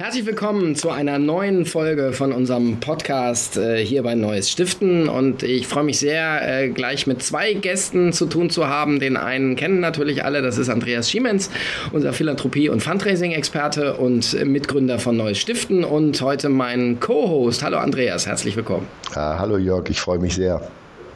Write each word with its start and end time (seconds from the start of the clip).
Herzlich 0.00 0.24
willkommen 0.24 0.76
zu 0.76 0.88
einer 0.88 1.18
neuen 1.18 1.66
Folge 1.66 2.14
von 2.14 2.32
unserem 2.32 2.80
Podcast 2.80 3.58
äh, 3.58 3.84
hier 3.84 4.02
bei 4.02 4.14
Neues 4.14 4.50
Stiften. 4.50 5.10
Und 5.10 5.42
ich 5.42 5.66
freue 5.66 5.84
mich 5.84 5.98
sehr, 5.98 6.40
äh, 6.62 6.70
gleich 6.70 7.06
mit 7.06 7.22
zwei 7.22 7.52
Gästen 7.52 8.14
zu 8.14 8.24
tun 8.24 8.48
zu 8.48 8.66
haben. 8.66 8.98
Den 8.98 9.18
einen 9.18 9.56
kennen 9.56 9.78
natürlich 9.78 10.24
alle, 10.24 10.40
das 10.40 10.56
ist 10.56 10.70
Andreas 10.70 11.10
Schiemens, 11.10 11.50
unser 11.92 12.14
Philanthropie- 12.14 12.70
und 12.70 12.82
Fundraising-Experte 12.82 13.92
und 13.98 14.42
Mitgründer 14.42 14.98
von 14.98 15.18
Neues 15.18 15.36
Stiften. 15.36 15.84
Und 15.84 16.22
heute 16.22 16.48
mein 16.48 16.98
Co-Host. 16.98 17.62
Hallo 17.62 17.76
Andreas, 17.76 18.26
herzlich 18.26 18.56
willkommen. 18.56 18.86
Ah, 19.14 19.38
hallo 19.38 19.58
Jörg, 19.58 19.90
ich 19.90 20.00
freue 20.00 20.18
mich 20.18 20.34
sehr. 20.34 20.62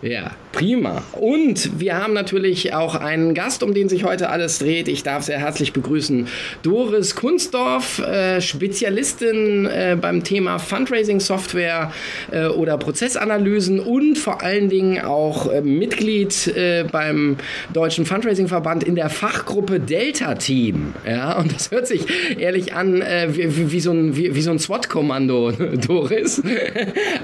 Ja, 0.05 0.33
prima. 0.53 1.03
Und 1.13 1.81
wir 1.81 1.97
haben 1.97 2.12
natürlich 2.12 2.75
auch 2.75 2.95
einen 2.95 3.33
Gast, 3.33 3.62
um 3.62 3.73
den 3.73 3.89
sich 3.89 4.05
heute 4.05 4.29
alles 4.29 4.59
dreht. 4.59 4.87
Ich 4.87 5.03
darf 5.03 5.23
sehr 5.23 5.39
herzlich 5.39 5.73
begrüßen 5.73 6.29
Doris 6.62 7.17
Kunstdorf, 7.17 8.01
äh, 8.01 8.43
Spezialistin 8.43 9.65
äh, 9.65 9.97
beim 9.98 10.23
Thema 10.23 10.59
Fundraising-Software 10.59 11.91
äh, 12.31 12.47
oder 12.48 12.77
Prozessanalysen 12.77 13.81
und 13.81 14.19
vor 14.19 14.43
allen 14.43 14.69
Dingen 14.69 15.03
auch 15.03 15.51
äh, 15.51 15.62
Mitglied 15.62 16.48
äh, 16.48 16.84
beim 16.84 17.39
Deutschen 17.73 18.05
Fundraising-Verband 18.05 18.84
in 18.84 18.97
der 18.97 19.09
Fachgruppe 19.09 19.81
Delta 19.81 20.34
Team. 20.34 20.93
Ja, 21.09 21.39
und 21.39 21.55
das 21.55 21.71
hört 21.71 21.87
sich 21.87 22.05
ehrlich 22.39 22.75
an 22.75 23.01
äh, 23.01 23.29
wie, 23.31 23.73
wie, 23.73 23.81
so 23.81 23.93
ein, 23.93 24.15
wie, 24.19 24.34
wie 24.34 24.43
so 24.43 24.51
ein 24.51 24.59
SWAT-Kommando, 24.59 25.53
Doris. 25.87 26.43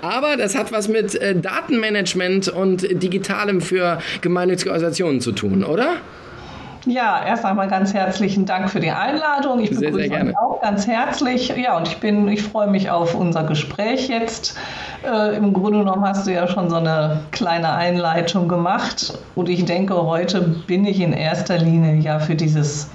Aber 0.00 0.38
das 0.38 0.56
hat 0.56 0.72
was 0.72 0.88
mit 0.88 1.20
Datenmanagement 1.20 2.48
und 2.48 2.69
und 2.70 3.02
Digitalem 3.02 3.60
für 3.60 3.98
gemeinnützige 4.20 4.70
Organisationen 4.70 5.20
zu 5.20 5.32
tun, 5.32 5.64
oder? 5.64 5.96
Ja, 6.86 7.22
erst 7.26 7.44
einmal 7.44 7.68
ganz 7.68 7.92
herzlichen 7.92 8.46
Dank 8.46 8.70
für 8.70 8.80
die 8.80 8.90
Einladung. 8.90 9.60
Ich 9.60 9.70
begrüße 9.70 9.92
sehr, 9.98 10.08
sehr 10.08 10.26
euch 10.26 10.38
auch 10.38 10.62
ganz 10.62 10.86
herzlich. 10.86 11.52
Ja, 11.56 11.76
und 11.76 11.88
ich 11.88 11.98
bin, 11.98 12.26
ich 12.28 12.42
freue 12.42 12.68
mich 12.68 12.91
auf 12.91 13.14
unser 13.14 13.44
Gespräch 13.44 14.08
jetzt. 14.08 14.56
Äh, 15.04 15.36
Im 15.36 15.52
Grunde 15.52 15.80
genommen 15.80 16.04
hast 16.04 16.26
du 16.26 16.32
ja 16.32 16.48
schon 16.48 16.70
so 16.70 16.76
eine 16.76 17.20
kleine 17.32 17.72
Einleitung 17.72 18.48
gemacht. 18.48 19.18
Und 19.34 19.50
ich 19.50 19.64
denke, 19.66 19.94
heute 19.94 20.41
bin 20.41 20.86
ich 20.86 21.00
in 21.00 21.12
erster 21.12 21.58
Linie 21.58 21.96
ja 21.96 22.18
für 22.18 22.34
dieses 22.34 22.88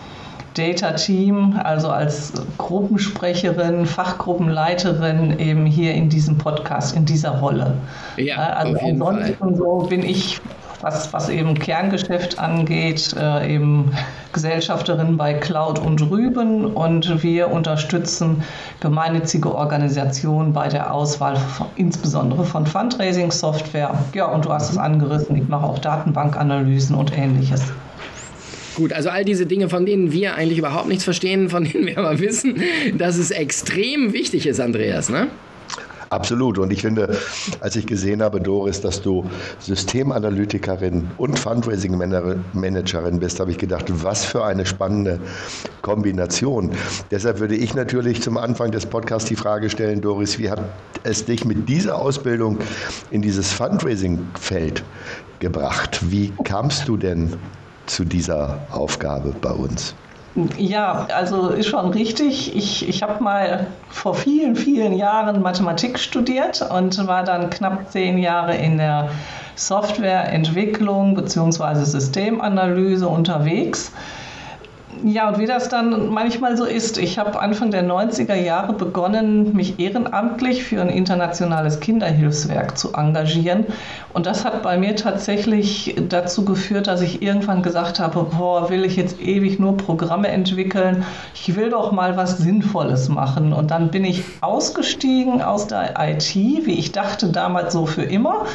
Data 0.55 0.93
Team, 0.93 1.59
also 1.61 1.89
als 1.89 2.31
Gruppensprecherin, 2.57 3.85
Fachgruppenleiterin 3.85 5.37
eben 5.37 5.65
hier 5.65 5.93
in 5.93 6.09
diesem 6.09 6.37
Podcast, 6.37 6.95
in 6.95 7.05
dieser 7.05 7.39
Rolle. 7.39 7.73
Ja, 8.15 8.53
also 8.53 8.77
ansonsten 8.79 9.35
Fall. 9.37 9.55
so 9.55 9.85
bin 9.89 10.01
ich, 10.01 10.39
was, 10.79 11.11
was 11.11 11.27
eben 11.27 11.55
Kerngeschäft 11.55 12.39
angeht, 12.39 13.13
äh, 13.19 13.53
eben 13.53 13.91
Gesellschafterin 14.31 15.17
bei 15.17 15.33
Cloud 15.33 15.77
und 15.79 16.01
Rüben 16.09 16.65
und 16.73 17.21
wir 17.21 17.51
unterstützen 17.51 18.41
gemeinnützige 18.79 19.53
Organisationen 19.53 20.53
bei 20.53 20.69
der 20.69 20.93
Auswahl 20.93 21.35
von, 21.35 21.67
insbesondere 21.75 22.45
von 22.45 22.65
Fundraising-Software. 22.65 23.93
Ja, 24.13 24.27
und 24.27 24.45
du 24.45 24.53
hast 24.53 24.71
es 24.71 24.77
angerissen, 24.77 25.35
ich 25.35 25.49
mache 25.49 25.65
auch 25.65 25.79
Datenbankanalysen 25.79 26.95
und 26.95 27.17
ähnliches. 27.17 27.61
Gut, 28.75 28.93
also 28.93 29.09
all 29.09 29.25
diese 29.25 29.45
Dinge, 29.45 29.69
von 29.69 29.85
denen 29.85 30.11
wir 30.11 30.35
eigentlich 30.35 30.59
überhaupt 30.59 30.87
nichts 30.87 31.03
verstehen, 31.03 31.49
von 31.49 31.63
denen 31.63 31.87
wir 31.87 31.97
aber 31.97 32.19
wissen, 32.19 32.61
dass 32.97 33.17
es 33.17 33.31
extrem 33.31 34.13
wichtig 34.13 34.45
ist, 34.47 34.59
Andreas, 34.59 35.09
ne? 35.09 35.27
Absolut. 36.09 36.59
Und 36.59 36.71
ich 36.71 36.81
finde, 36.81 37.17
als 37.61 37.75
ich 37.75 37.87
gesehen 37.87 38.21
habe, 38.21 38.39
Doris, 38.39 38.79
dass 38.79 39.01
du 39.01 39.25
Systemanalytikerin 39.59 41.07
und 41.17 41.37
Fundraising-Managerin 41.39 43.19
bist, 43.19 43.39
habe 43.39 43.51
ich 43.51 43.57
gedacht, 43.57 43.85
was 44.03 44.23
für 44.23 44.45
eine 44.45 44.65
spannende 44.65 45.19
Kombination. 45.81 46.71
Deshalb 47.11 47.39
würde 47.39 47.55
ich 47.55 47.73
natürlich 47.73 48.21
zum 48.21 48.37
Anfang 48.37 48.71
des 48.71 48.85
Podcasts 48.85 49.27
die 49.27 49.35
Frage 49.35 49.69
stellen, 49.69 49.99
Doris, 49.99 50.37
wie 50.37 50.49
hat 50.49 50.61
es 51.03 51.25
dich 51.25 51.43
mit 51.43 51.67
dieser 51.67 51.99
Ausbildung 51.99 52.59
in 53.11 53.21
dieses 53.21 53.51
Fundraising-Feld 53.51 54.83
gebracht? 55.39 55.99
Wie 56.09 56.31
kamst 56.43 56.87
du 56.87 56.97
denn 56.97 57.33
zu 57.85 58.03
dieser 58.03 58.59
Aufgabe 58.71 59.33
bei 59.41 59.51
uns? 59.51 59.95
Ja, 60.57 61.07
also 61.15 61.49
ist 61.49 61.67
schon 61.67 61.91
richtig. 61.91 62.53
Ich, 62.55 62.87
ich 62.89 63.03
habe 63.03 63.23
mal 63.23 63.67
vor 63.89 64.15
vielen, 64.15 64.55
vielen 64.55 64.93
Jahren 64.93 65.41
Mathematik 65.41 65.97
studiert 65.97 66.61
und 66.61 67.07
war 67.07 67.23
dann 67.23 67.49
knapp 67.49 67.89
zehn 67.91 68.17
Jahre 68.17 68.55
in 68.55 68.77
der 68.77 69.09
Softwareentwicklung 69.55 71.15
bzw. 71.15 71.85
Systemanalyse 71.85 73.07
unterwegs. 73.07 73.93
Ja, 75.03 75.29
und 75.29 75.39
wie 75.39 75.45
das 75.45 75.69
dann 75.69 76.09
manchmal 76.09 76.55
so 76.57 76.63
ist, 76.65 76.97
ich 76.97 77.19
habe 77.19 77.39
Anfang 77.39 77.69
der 77.69 77.83
90er 77.83 78.35
Jahre 78.35 78.73
begonnen, 78.73 79.55
mich 79.55 79.79
ehrenamtlich 79.79 80.63
für 80.63 80.81
ein 80.81 80.89
internationales 80.89 81.79
Kinderhilfswerk 81.79 82.77
zu 82.77 82.93
engagieren. 82.93 83.65
Und 84.13 84.25
das 84.25 84.45
hat 84.45 84.63
bei 84.63 84.77
mir 84.77 84.95
tatsächlich 84.95 85.95
dazu 86.09 86.45
geführt, 86.45 86.87
dass 86.87 87.01
ich 87.01 87.21
irgendwann 87.21 87.61
gesagt 87.61 87.99
habe, 87.99 88.23
boah, 88.23 88.69
will 88.69 88.85
ich 88.85 88.95
jetzt 88.95 89.19
ewig 89.21 89.59
nur 89.59 89.75
Programme 89.77 90.29
entwickeln? 90.29 91.05
Ich 91.33 91.55
will 91.55 91.69
doch 91.69 91.91
mal 91.91 92.15
was 92.15 92.37
Sinnvolles 92.37 93.09
machen. 93.09 93.53
Und 93.53 93.71
dann 93.71 93.91
bin 93.91 94.05
ich 94.05 94.23
ausgestiegen 94.41 95.41
aus 95.41 95.67
der 95.67 95.95
IT, 95.99 96.35
wie 96.35 96.79
ich 96.79 96.91
dachte 96.91 97.27
damals 97.27 97.73
so 97.73 97.85
für 97.85 98.03
immer 98.03 98.45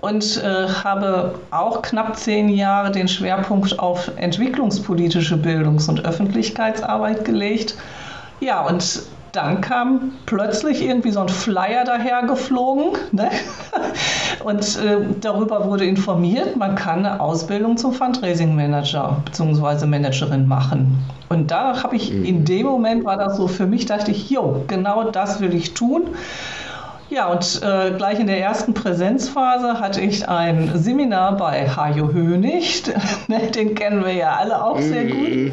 und 0.00 0.42
äh, 0.42 0.68
habe 0.68 1.34
auch 1.50 1.82
knapp 1.82 2.16
zehn 2.16 2.48
Jahre 2.48 2.90
den 2.90 3.08
Schwerpunkt 3.08 3.78
auf 3.78 4.10
entwicklungspolitische 4.16 5.36
Bildungs- 5.36 5.88
und 5.88 6.04
Öffentlichkeitsarbeit 6.04 7.24
gelegt. 7.24 7.76
Ja, 8.40 8.66
und 8.66 9.02
dann 9.32 9.62
kam 9.62 10.12
plötzlich 10.26 10.82
irgendwie 10.82 11.10
so 11.10 11.20
ein 11.20 11.28
Flyer 11.28 11.84
dahergeflogen 11.84 12.98
ne? 13.12 13.30
und 14.44 14.60
äh, 14.76 14.98
darüber 15.20 15.64
wurde 15.66 15.86
informiert, 15.86 16.56
man 16.56 16.74
kann 16.74 17.06
eine 17.06 17.18
Ausbildung 17.18 17.78
zum 17.78 17.94
Fundraising-Manager 17.94 19.22
bzw. 19.24 19.86
Managerin 19.86 20.46
machen. 20.46 20.98
Und 21.30 21.50
da 21.50 21.82
habe 21.82 21.96
ich, 21.96 22.12
in 22.12 22.40
mhm. 22.40 22.44
dem 22.44 22.66
Moment 22.66 23.04
war 23.04 23.16
das 23.16 23.38
so 23.38 23.48
für 23.48 23.66
mich, 23.66 23.86
dachte 23.86 24.10
ich, 24.10 24.28
jo, 24.28 24.64
genau 24.66 25.10
das 25.10 25.40
will 25.40 25.54
ich 25.54 25.72
tun. 25.72 26.08
Ja, 27.12 27.26
und 27.26 27.60
äh, 27.62 27.90
gleich 27.90 28.18
in 28.20 28.26
der 28.26 28.40
ersten 28.40 28.72
Präsenzphase 28.72 29.78
hatte 29.78 30.00
ich 30.00 30.30
ein 30.30 30.70
Seminar 30.74 31.36
bei 31.36 31.68
Hajo 31.68 32.10
Hönig. 32.10 32.84
Ne, 33.28 33.50
den 33.50 33.74
kennen 33.74 34.02
wir 34.02 34.14
ja 34.14 34.36
alle 34.36 34.64
auch 34.64 34.80
sehr 34.80 35.04
gut. 35.04 35.28
Mhm. 35.28 35.52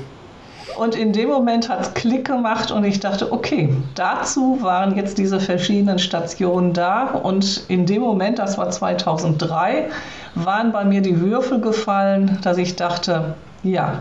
Und 0.77 0.95
in 0.95 1.11
dem 1.11 1.27
Moment 1.27 1.67
hat 1.67 1.81
es 1.81 1.93
Klick 1.95 2.25
gemacht 2.25 2.71
und 2.71 2.85
ich 2.85 3.01
dachte, 3.01 3.33
okay, 3.33 3.75
dazu 3.95 4.59
waren 4.61 4.95
jetzt 4.95 5.17
diese 5.17 5.41
verschiedenen 5.41 5.99
Stationen 5.99 6.71
da. 6.71 7.07
Und 7.07 7.65
in 7.67 7.85
dem 7.85 8.03
Moment, 8.03 8.39
das 8.39 8.57
war 8.57 8.69
2003, 8.69 9.89
waren 10.35 10.71
bei 10.71 10.85
mir 10.85 11.01
die 11.01 11.19
Würfel 11.19 11.59
gefallen, 11.59 12.39
dass 12.41 12.57
ich 12.57 12.77
dachte, 12.77 13.35
ja, 13.63 13.99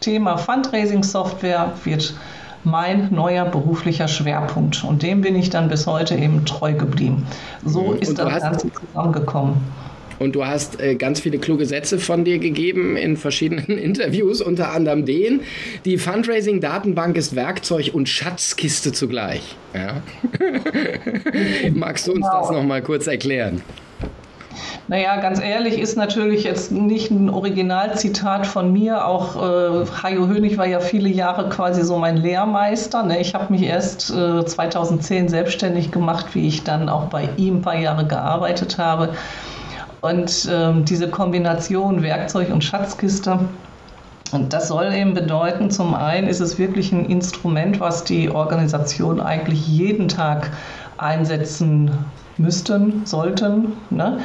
Thema 0.00 0.36
Fundraising-Software 0.36 1.72
wird 1.82 2.14
mein 2.66 3.14
neuer 3.14 3.44
beruflicher 3.44 4.08
Schwerpunkt. 4.08 4.82
Und 4.82 5.04
dem 5.04 5.20
bin 5.20 5.36
ich 5.36 5.50
dann 5.50 5.68
bis 5.68 5.86
heute 5.86 6.16
eben 6.16 6.44
treu 6.44 6.72
geblieben. 6.74 7.24
So 7.64 7.92
mhm. 7.92 7.98
ist 8.00 8.18
das 8.18 8.42
Ganze 8.42 8.70
zusammengekommen. 8.72 9.54
Und 10.18 10.34
du 10.34 10.44
hast 10.44 10.80
äh, 10.80 10.96
ganz 10.96 11.20
viele 11.20 11.38
kluge 11.38 11.66
Sätze 11.66 11.98
von 11.98 12.24
dir 12.24 12.38
gegeben 12.38 12.96
in 12.96 13.16
verschiedenen 13.16 13.78
Interviews, 13.78 14.40
unter 14.40 14.72
anderem 14.72 15.04
den, 15.04 15.42
die 15.84 15.96
Fundraising-Datenbank 15.96 17.16
ist 17.16 17.36
Werkzeug 17.36 17.90
und 17.92 18.08
Schatzkiste 18.08 18.92
zugleich. 18.92 19.56
Ja? 19.72 20.02
Magst 21.72 22.08
du 22.08 22.12
uns 22.12 22.26
genau. 22.26 22.40
das 22.40 22.50
nochmal 22.50 22.82
kurz 22.82 23.06
erklären? 23.06 23.62
Naja, 24.88 25.16
ganz 25.20 25.40
ehrlich 25.40 25.78
ist 25.78 25.96
natürlich 25.96 26.44
jetzt 26.44 26.70
nicht 26.72 27.10
ein 27.10 27.28
Originalzitat 27.28 28.46
von 28.46 28.72
mir. 28.72 29.06
Auch 29.06 29.36
äh, 29.36 29.86
Hajo 30.02 30.28
Hönig 30.28 30.58
war 30.58 30.66
ja 30.66 30.80
viele 30.80 31.08
Jahre 31.08 31.48
quasi 31.48 31.82
so 31.82 31.98
mein 31.98 32.16
Lehrmeister. 32.16 33.02
Ne? 33.02 33.20
Ich 33.20 33.34
habe 33.34 33.52
mich 33.52 33.62
erst 33.62 34.10
äh, 34.10 34.44
2010 34.44 35.28
selbstständig 35.28 35.90
gemacht, 35.90 36.34
wie 36.34 36.46
ich 36.46 36.64
dann 36.64 36.88
auch 36.88 37.06
bei 37.06 37.28
ihm 37.36 37.56
ein 37.56 37.62
paar 37.62 37.78
Jahre 37.78 38.06
gearbeitet 38.06 38.78
habe. 38.78 39.10
Und 40.00 40.48
ähm, 40.52 40.84
diese 40.84 41.08
Kombination 41.10 42.02
Werkzeug 42.02 42.50
und 42.52 42.62
Schatzkiste, 42.62 43.40
und 44.32 44.52
das 44.52 44.68
soll 44.68 44.92
eben 44.92 45.14
bedeuten, 45.14 45.70
zum 45.70 45.94
einen 45.94 46.26
ist 46.26 46.40
es 46.40 46.58
wirklich 46.58 46.92
ein 46.92 47.06
Instrument, 47.06 47.80
was 47.80 48.04
die 48.04 48.30
Organisation 48.30 49.20
eigentlich 49.20 49.66
jeden 49.68 50.08
Tag 50.08 50.50
einsetzen 50.98 51.90
müssten, 52.38 53.04
sollten. 53.04 53.72
Ne? 53.90 54.18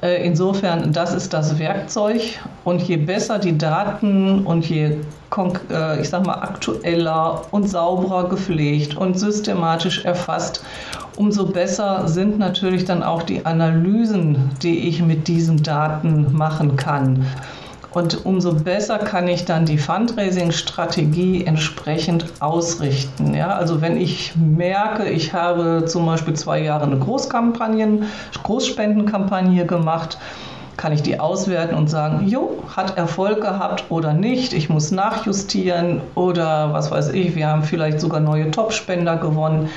Äh, 0.00 0.24
insofern, 0.24 0.92
das 0.92 1.12
ist 1.12 1.32
das 1.32 1.58
Werkzeug 1.58 2.20
und 2.64 2.80
je 2.82 2.96
besser 2.96 3.38
die 3.38 3.58
Daten 3.58 4.46
und 4.46 4.68
je, 4.68 4.96
äh, 5.70 6.00
ich 6.00 6.08
sag 6.08 6.24
mal, 6.24 6.34
aktueller 6.34 7.42
und 7.50 7.68
sauberer 7.68 8.28
gepflegt 8.28 8.96
und 8.96 9.18
systematisch 9.18 10.04
erfasst, 10.04 10.62
umso 11.16 11.46
besser 11.46 12.06
sind 12.06 12.38
natürlich 12.38 12.84
dann 12.84 13.02
auch 13.02 13.22
die 13.22 13.44
Analysen, 13.44 14.50
die 14.62 14.88
ich 14.88 15.02
mit 15.02 15.26
diesen 15.26 15.62
Daten 15.64 16.32
machen 16.32 16.76
kann. 16.76 17.26
Und 17.90 18.26
umso 18.26 18.52
besser 18.54 18.98
kann 18.98 19.28
ich 19.28 19.46
dann 19.46 19.64
die 19.64 19.78
Fundraising-Strategie 19.78 21.44
entsprechend 21.46 22.26
ausrichten. 22.40 23.34
Ja, 23.34 23.48
also 23.48 23.80
wenn 23.80 23.96
ich 23.96 24.34
merke, 24.36 25.08
ich 25.08 25.32
habe 25.32 25.84
zum 25.86 26.04
Beispiel 26.04 26.34
zwei 26.34 26.62
Jahre 26.62 26.84
eine 26.84 26.98
Großkampagne, 26.98 28.02
Großspendenkampagne 28.42 29.64
gemacht, 29.64 30.18
kann 30.76 30.92
ich 30.92 31.02
die 31.02 31.18
auswerten 31.18 31.74
und 31.74 31.88
sagen, 31.88 32.28
jo, 32.28 32.62
hat 32.76 32.96
Erfolg 32.96 33.40
gehabt 33.40 33.84
oder 33.88 34.12
nicht, 34.12 34.52
ich 34.52 34.68
muss 34.68 34.92
nachjustieren 34.92 36.00
oder 36.14 36.72
was 36.72 36.90
weiß 36.90 37.08
ich, 37.08 37.34
wir 37.34 37.48
haben 37.48 37.64
vielleicht 37.64 38.00
sogar 38.00 38.20
neue 38.20 38.50
Topspender 38.50 39.16
gewonnen. 39.16 39.70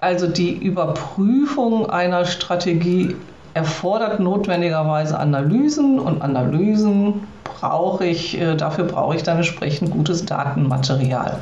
Also 0.00 0.28
die 0.28 0.52
Überprüfung 0.52 1.90
einer 1.90 2.26
Strategie 2.26 3.16
erfordert 3.56 4.20
notwendigerweise 4.20 5.18
Analysen 5.18 5.98
und 5.98 6.20
Analysen 6.20 7.26
brauche 7.42 8.04
ich, 8.04 8.38
äh, 8.38 8.54
dafür 8.54 8.84
brauche 8.84 9.16
ich 9.16 9.22
dann 9.22 9.38
entsprechend 9.38 9.90
gutes 9.90 10.26
Datenmaterial. 10.26 11.38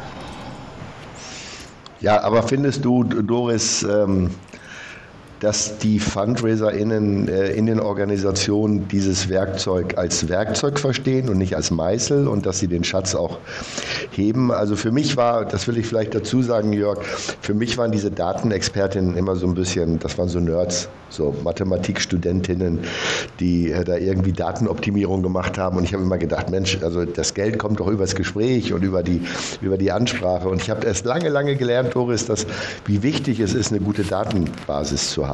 Ja, 2.00 2.22
aber 2.22 2.44
findest 2.44 2.84
du, 2.84 3.02
Doris, 3.02 3.82
ähm, 3.82 4.30
dass 5.44 5.76
die 5.76 5.98
FundraiserInnen 5.98 7.28
äh, 7.28 7.52
in 7.52 7.66
den 7.66 7.78
Organisationen 7.78 8.88
dieses 8.88 9.28
Werkzeug 9.28 9.98
als 9.98 10.30
Werkzeug 10.30 10.80
verstehen 10.80 11.28
und 11.28 11.36
nicht 11.36 11.54
als 11.54 11.70
Meißel 11.70 12.28
und 12.28 12.46
dass 12.46 12.60
sie 12.60 12.66
den 12.66 12.82
Schatz 12.82 13.14
auch 13.14 13.38
heben. 14.10 14.50
Also 14.50 14.74
für 14.74 14.90
mich 14.90 15.18
war, 15.18 15.44
das 15.44 15.68
will 15.68 15.76
ich 15.76 15.86
vielleicht 15.86 16.14
dazu 16.14 16.40
sagen, 16.40 16.72
Jörg, 16.72 17.02
für 17.42 17.52
mich 17.52 17.76
waren 17.76 17.92
diese 17.92 18.10
Datenexpertinnen 18.10 19.18
immer 19.18 19.36
so 19.36 19.46
ein 19.46 19.54
bisschen, 19.54 19.98
das 19.98 20.16
waren 20.16 20.28
so 20.28 20.40
Nerds, 20.40 20.88
so 21.10 21.34
Mathematikstudentinnen, 21.44 22.80
die 23.38 23.70
äh, 23.70 23.84
da 23.84 23.96
irgendwie 23.96 24.32
Datenoptimierung 24.32 25.22
gemacht 25.22 25.58
haben. 25.58 25.76
Und 25.76 25.84
ich 25.84 25.92
habe 25.92 26.02
immer 26.02 26.18
gedacht, 26.18 26.50
Mensch, 26.50 26.78
also 26.82 27.04
das 27.04 27.34
Geld 27.34 27.58
kommt 27.58 27.80
doch 27.80 27.88
übers 27.88 28.14
Gespräch 28.14 28.72
und 28.72 28.82
über 28.82 29.02
die, 29.02 29.20
über 29.60 29.76
die 29.76 29.92
Ansprache. 29.92 30.48
Und 30.48 30.62
ich 30.62 30.70
habe 30.70 30.86
erst 30.86 31.04
lange, 31.04 31.28
lange 31.28 31.56
gelernt, 31.56 31.94
Doris, 31.94 32.24
dass, 32.24 32.46
wie 32.86 33.02
wichtig 33.02 33.40
es 33.40 33.52
ist, 33.52 33.72
eine 33.72 33.80
gute 33.80 34.04
Datenbasis 34.04 35.10
zu 35.10 35.28
haben. 35.28 35.33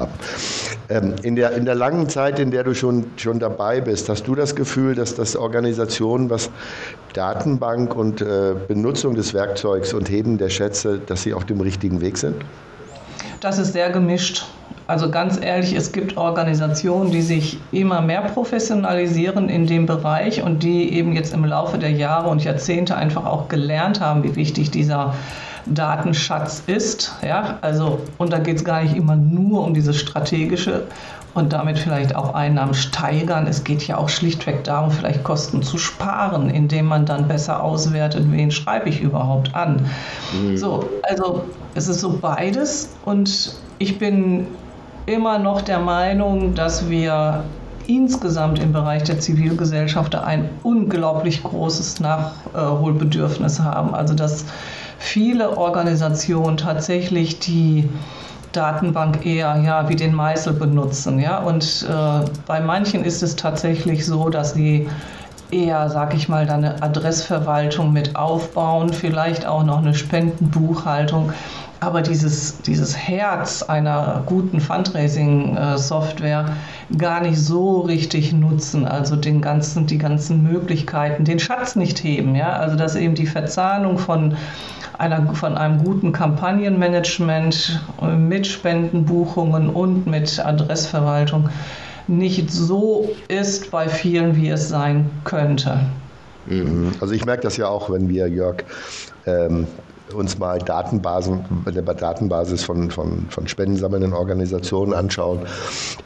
Ähm, 0.89 1.15
in, 1.23 1.37
der, 1.37 1.53
in 1.53 1.65
der 1.65 1.75
langen 1.75 2.09
Zeit, 2.09 2.39
in 2.39 2.51
der 2.51 2.65
du 2.65 2.75
schon, 2.75 3.07
schon 3.17 3.39
dabei 3.39 3.81
bist, 3.81 4.09
hast 4.09 4.27
du 4.27 4.35
das 4.35 4.57
Gefühl, 4.57 4.95
dass 4.95 5.15
das 5.15 5.37
Organisationen, 5.37 6.31
was 6.31 6.51
Datenbank 7.13 7.95
und 7.95 8.21
äh, 8.21 8.55
Benutzung 8.69 9.15
des 9.15 9.35
Werkzeugs 9.35 9.93
und 9.93 10.11
Heben 10.11 10.39
der 10.39 10.49
Schätze, 10.49 11.01
dass 11.07 11.23
sie 11.23 11.35
auf 11.35 11.45
dem 11.45 11.61
richtigen 11.61 12.01
Weg 12.01 12.19
sind? 12.19 12.37
Das 13.41 13.59
ist 13.59 13.73
sehr 13.73 13.91
gemischt. 13.91 14.45
Also 14.87 15.09
ganz 15.09 15.39
ehrlich, 15.41 15.75
es 15.75 15.93
gibt 15.93 16.17
Organisationen, 16.17 17.13
die 17.13 17.23
sich 17.23 17.61
immer 17.71 18.01
mehr 18.01 18.23
professionalisieren 18.23 19.49
in 19.49 19.69
dem 19.69 19.87
Bereich 19.87 20.43
und 20.43 20.65
die 20.65 20.93
eben 20.93 21.13
jetzt 21.13 21.33
im 21.33 21.45
Laufe 21.45 21.79
der 21.79 21.93
Jahre 21.93 22.29
und 22.29 22.43
Jahrzehnte 22.43 22.97
einfach 22.97 23.25
auch 23.25 23.49
gelernt 23.49 24.01
haben, 24.01 24.25
wie 24.25 24.35
wichtig 24.35 24.73
dieser 24.73 25.15
Datenschatz 25.67 26.63
ist. 26.67 27.13
Ja, 27.23 27.59
also, 27.61 28.01
und 28.19 28.33
da 28.33 28.39
geht 28.39 28.57
es 28.57 28.65
gar 28.65 28.83
nicht 28.83 28.97
immer 28.97 29.17
nur 29.17 29.65
um 29.65 29.75
dieses 29.75 29.97
strategische 29.97 30.87
und 31.35 31.53
damit 31.53 31.79
vielleicht 31.79 32.17
auch 32.17 32.35
Einnahmen 32.35 32.75
steigern. 32.75 33.47
Es 33.47 33.65
geht 33.65 33.87
ja 33.87 33.97
auch 33.97 34.09
schlichtweg 34.09 34.65
darum, 34.65 34.91
vielleicht 34.91 35.23
Kosten 35.23 35.63
zu 35.63 35.79
sparen, 35.79 36.51
indem 36.51 36.87
man 36.87 37.07
dann 37.07 37.29
besser 37.29 37.63
auswertet, 37.63 38.25
wen 38.31 38.51
schreibe 38.51 38.89
ich 38.89 39.01
überhaupt 39.01 39.55
an. 39.55 39.87
Mhm. 40.33 40.57
So, 40.57 40.89
also 41.03 41.45
es 41.75 41.89
ist 41.89 42.01
so 42.01 42.19
beides 42.19 42.91
und 43.05 43.55
ich 43.79 43.99
bin 43.99 44.47
immer 45.07 45.39
noch 45.39 45.63
der 45.63 45.79
Meinung, 45.79 46.55
dass 46.55 46.89
wir 46.89 47.45
insgesamt 47.97 48.59
im 48.59 48.73
Bereich 48.73 49.05
der 49.05 49.21
Zivilgesellschaft 49.21 50.15
ein 50.15 50.49
unglaublich 50.63 51.43
großes 51.43 52.01
Nachholbedürfnis 52.01 53.61
haben. 53.61 53.95
Also 53.95 54.15
dass 54.15 54.45
viele 54.99 55.57
Organisationen 55.57 56.57
tatsächlich 56.57 57.39
die 57.41 57.89
Datenbank 58.53 59.25
eher 59.25 59.57
ja, 59.65 59.89
wie 59.89 59.97
den 59.97 60.15
Meißel 60.15 60.53
benutzen. 60.53 61.19
Ja? 61.19 61.39
Und 61.39 61.87
äh, 61.89 62.29
bei 62.47 62.61
manchen 62.61 63.05
ist 63.05 63.23
es 63.23 63.37
tatsächlich 63.37 64.07
so, 64.07 64.29
dass 64.29 64.55
sie 64.55 64.89
eher, 65.51 65.89
sag 65.91 66.15
ich 66.15 66.29
mal, 66.29 66.49
eine 66.49 66.83
Adressverwaltung 66.83 67.93
mit 67.93 68.17
aufbauen, 68.17 68.93
vielleicht 68.93 69.47
auch 69.47 69.65
noch 69.65 69.79
eine 69.79 69.95
Spendenbuchhaltung. 69.95 71.33
Aber 71.81 72.03
dieses, 72.03 72.61
dieses 72.61 72.95
Herz 72.95 73.63
einer 73.63 74.23
guten 74.27 74.61
Fundraising-Software 74.61 76.57
gar 76.99 77.23
nicht 77.23 77.39
so 77.39 77.81
richtig 77.81 78.35
nutzen, 78.35 78.87
also 78.87 79.17
den 79.17 79.41
ganzen, 79.41 79.87
die 79.87 79.97
ganzen 79.97 80.43
Möglichkeiten, 80.43 81.25
den 81.25 81.39
Schatz 81.39 81.77
nicht 81.77 82.05
heben, 82.05 82.35
ja, 82.35 82.53
also 82.53 82.77
dass 82.77 82.97
eben 82.97 83.15
die 83.15 83.27
Verzahnung 83.27 83.97
von 83.97 84.37
einer, 84.99 85.35
von 85.35 85.57
einem 85.57 85.83
guten 85.83 86.13
Kampagnenmanagement 86.13 87.81
mit 88.15 88.47
Spendenbuchungen 88.47 89.71
und 89.71 90.07
mit 90.07 90.39
Adressverwaltung 90.39 91.49
nicht 92.07 92.51
so 92.51 93.09
ist 93.29 93.71
bei 93.71 93.89
vielen, 93.89 94.37
wie 94.37 94.51
es 94.51 94.69
sein 94.69 95.09
könnte. 95.25 95.81
Mhm. 96.47 96.93
Also 97.01 97.15
ich 97.15 97.25
merke 97.25 97.43
das 97.43 97.57
ja 97.57 97.69
auch, 97.69 97.89
wenn 97.91 98.09
wir, 98.09 98.29
Jörg, 98.29 98.65
ähm, 99.27 99.67
uns 100.15 100.39
mal 100.39 100.59
Datenbasen, 100.59 101.45
der 101.67 101.83
Datenbasis 101.83 102.65
von, 102.65 102.91
von, 102.91 103.27
von 103.29 103.49
spendensammelnden 103.49 104.13
Organisationen 104.13 104.93
anschauen, 104.93 105.41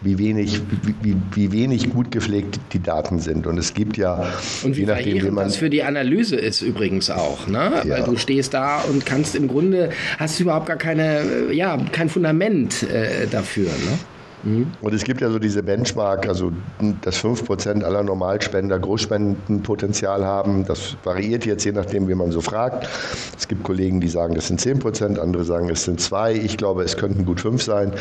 wie 0.01 0.19
wenig, 0.19 0.61
wie, 1.03 1.17
wie 1.33 1.53
wenig 1.53 1.91
gut 1.91 2.11
gepflegt 2.11 2.59
die 2.73 2.83
Daten 2.83 3.19
sind. 3.19 3.47
Und 3.47 3.59
es 3.59 3.75
gibt 3.75 3.97
ja, 3.97 4.27
und 4.63 4.77
wie 4.77 4.81
je 4.81 4.87
nachdem, 4.87 5.23
wie 5.23 5.31
man. 5.31 5.45
das 5.45 5.57
für 5.57 5.71
die 5.71 5.83
Analyse 5.83 6.37
ist 6.37 6.63
übrigens 6.63 7.11
auch, 7.11 7.47
ne? 7.47 7.83
Ja. 7.85 7.91
Weil 7.91 8.03
du 8.05 8.17
stehst 8.17 8.55
da 8.55 8.81
und 8.83 9.07
kannst 9.07 9.35
im 9.35 9.49
Grunde, 9.49 9.91
hast 10.19 10.39
du 10.39 10.45
überhaupt 10.45 10.67
gar 10.67 10.77
keine, 10.77 11.53
ja, 11.53 11.79
kein 11.93 12.09
Fundament 12.09 12.83
äh, 12.85 13.27
dafür, 13.27 13.67
ne? 13.67 13.99
Und 14.83 14.93
es 14.93 15.05
gibt 15.05 15.23
ja 15.23 15.31
so 15.31 15.39
diese 15.39 15.63
Benchmark, 15.63 16.29
also 16.29 16.53
dass 17.01 17.17
5% 17.17 17.83
aller 17.83 18.03
Normalspender 18.03 18.79
Großspendenpotenzial 18.79 20.25
haben. 20.25 20.67
Das 20.67 20.97
variiert 21.03 21.47
jetzt 21.47 21.65
je 21.65 21.73
nachdem, 21.73 22.09
wie 22.09 22.15
man 22.15 22.31
so 22.31 22.43
fragt. 22.43 22.87
Es 23.39 23.49
gibt 23.49 23.65
Kollegen, 23.65 24.01
die 24.01 24.09
sagen, 24.09 24.35
das 24.35 24.49
sind 24.49 24.61
10%, 24.61 25.19
andere 25.19 25.45
sagen, 25.45 25.71
es 25.71 25.85
sind 25.85 25.99
2. 26.01 26.35
Ich 26.35 26.59
glaube, 26.59 26.83
es 26.83 26.99
könnten 26.99 27.25
gut 27.25 27.41
5 27.41 27.63
sein. 27.63 27.93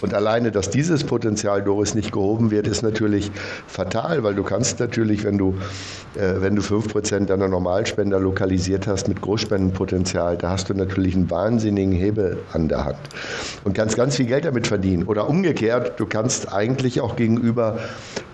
Und 0.00 0.14
alleine, 0.14 0.50
dass 0.50 0.70
dieses 0.70 1.04
Potenzial, 1.04 1.62
Doris, 1.62 1.94
nicht 1.94 2.12
gehoben 2.12 2.50
wird, 2.50 2.66
ist 2.66 2.82
natürlich 2.82 3.30
fatal, 3.66 4.22
weil 4.22 4.34
du 4.34 4.42
kannst 4.42 4.80
natürlich, 4.80 5.24
wenn 5.24 5.36
du, 5.36 5.54
äh, 6.14 6.40
wenn 6.40 6.56
du 6.56 6.62
5% 6.62 7.26
deiner 7.26 7.48
Normalspender 7.48 8.18
lokalisiert 8.18 8.86
hast 8.86 9.08
mit 9.08 9.20
Großspendenpotenzial, 9.20 10.38
da 10.38 10.48
hast 10.48 10.70
du 10.70 10.74
natürlich 10.74 11.14
einen 11.14 11.30
wahnsinnigen 11.30 11.92
Hebel 11.92 12.38
an 12.54 12.68
der 12.68 12.86
Hand 12.86 12.98
und 13.64 13.74
kannst 13.74 13.96
ganz 13.96 14.16
viel 14.16 14.26
Geld 14.26 14.46
damit 14.46 14.66
verdienen. 14.66 15.02
Oder 15.04 15.28
umgekehrt, 15.28 15.73
erklärt, 15.74 16.00
du 16.00 16.06
kannst 16.06 16.52
eigentlich 16.52 17.00
auch 17.00 17.16
gegenüber 17.16 17.78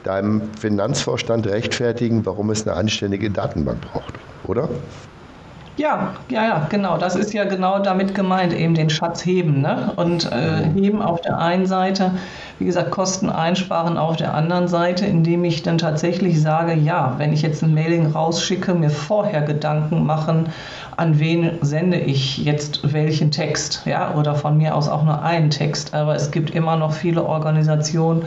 deinem 0.05 0.43
Finanzvorstand 0.59 1.47
rechtfertigen, 1.47 2.25
warum 2.25 2.51
es 2.51 2.67
eine 2.67 2.77
anständige 2.77 3.31
Datenbank 3.31 3.81
braucht, 3.93 4.15
oder? 4.45 4.69
Ja, 5.77 6.15
ja, 6.29 6.45
ja, 6.45 6.67
genau. 6.69 6.99
Das 6.99 7.17
ist 7.17 7.33
ja 7.33 7.45
genau 7.45 7.79
damit 7.79 8.15
gemeint, 8.15 8.53
eben 8.53 8.75
den 8.75 8.91
Schatz 8.91 9.25
heben. 9.25 9.63
Ne? 9.63 9.93
Und 9.97 10.31
äh, 10.31 10.65
heben 10.75 11.01
auf 11.01 11.23
der 11.23 11.39
einen 11.39 11.65
Seite, 11.65 12.13
wie 12.61 12.67
gesagt, 12.67 12.91
Kosten 12.91 13.31
einsparen 13.31 13.97
auf 13.97 14.17
der 14.17 14.35
anderen 14.35 14.69
Seite, 14.69 15.07
indem 15.07 15.45
ich 15.45 15.63
dann 15.63 15.79
tatsächlich 15.79 16.43
sage, 16.43 16.75
ja, 16.75 17.15
wenn 17.17 17.33
ich 17.33 17.41
jetzt 17.41 17.63
ein 17.63 17.73
Mailing 17.73 18.13
rausschicke, 18.13 18.75
mir 18.75 18.91
vorher 18.91 19.41
Gedanken 19.41 20.05
machen, 20.05 20.51
an 20.99 21.19
wen 21.19 21.53
sende 21.63 21.97
ich 21.97 22.37
jetzt 22.37 22.93
welchen 22.93 23.31
Text, 23.31 23.81
ja, 23.87 24.15
oder 24.15 24.35
von 24.35 24.59
mir 24.59 24.75
aus 24.77 24.91
auch 24.91 25.05
nur 25.05 25.23
einen 25.23 25.49
Text. 25.49 25.95
Aber 25.95 26.15
es 26.15 26.31
gibt 26.31 26.51
immer 26.51 26.77
noch 26.77 26.93
viele 26.93 27.25
Organisationen, 27.25 28.27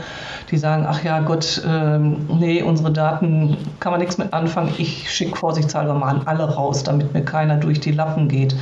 die 0.50 0.56
sagen, 0.56 0.84
ach 0.88 1.04
ja, 1.04 1.20
Gott, 1.20 1.62
ähm, 1.64 2.26
nee, 2.28 2.60
unsere 2.60 2.90
Daten 2.90 3.56
kann 3.78 3.92
man 3.92 4.00
nichts 4.00 4.18
mit 4.18 4.32
anfangen. 4.32 4.74
Ich 4.78 5.08
schicke 5.08 5.36
vorsichtshalber 5.36 5.94
mal 5.94 6.08
an 6.08 6.22
alle 6.24 6.52
raus, 6.52 6.82
damit 6.82 7.14
mir 7.14 7.24
keiner 7.24 7.56
durch 7.56 7.78
die 7.78 7.92
Lappen 7.92 8.26
geht. 8.26 8.56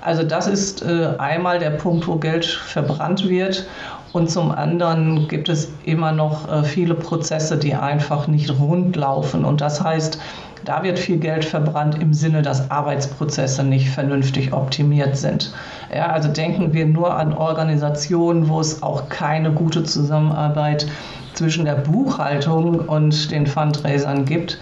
Also 0.00 0.24
das 0.24 0.48
ist 0.48 0.82
äh, 0.82 1.10
einmal 1.18 1.60
der 1.60 1.70
Punkt, 1.70 2.08
wo 2.08 2.16
Geld 2.16 2.44
verbrannt 2.44 3.28
wird. 3.28 3.68
Und 4.12 4.30
zum 4.30 4.50
anderen 4.50 5.26
gibt 5.28 5.48
es 5.48 5.72
immer 5.84 6.12
noch 6.12 6.50
äh, 6.50 6.64
viele 6.64 6.94
Prozesse, 6.94 7.56
die 7.56 7.74
einfach 7.74 8.26
nicht 8.28 8.50
rund 8.58 8.94
laufen. 8.96 9.44
Und 9.44 9.60
das 9.60 9.82
heißt, 9.82 10.18
da 10.64 10.82
wird 10.82 10.98
viel 10.98 11.18
Geld 11.18 11.44
verbrannt 11.44 12.00
im 12.00 12.12
Sinne, 12.12 12.42
dass 12.42 12.70
Arbeitsprozesse 12.70 13.64
nicht 13.64 13.88
vernünftig 13.88 14.52
optimiert 14.52 15.16
sind. 15.16 15.52
Ja, 15.94 16.06
also 16.06 16.28
denken 16.28 16.72
wir 16.72 16.86
nur 16.86 17.16
an 17.16 17.32
Organisationen, 17.32 18.48
wo 18.48 18.60
es 18.60 18.82
auch 18.82 19.08
keine 19.08 19.50
gute 19.50 19.82
Zusammenarbeit 19.82 20.86
zwischen 21.34 21.64
der 21.64 21.76
Buchhaltung 21.76 22.80
und 22.80 23.30
den 23.30 23.46
Fundraisern 23.46 24.24
gibt, 24.24 24.58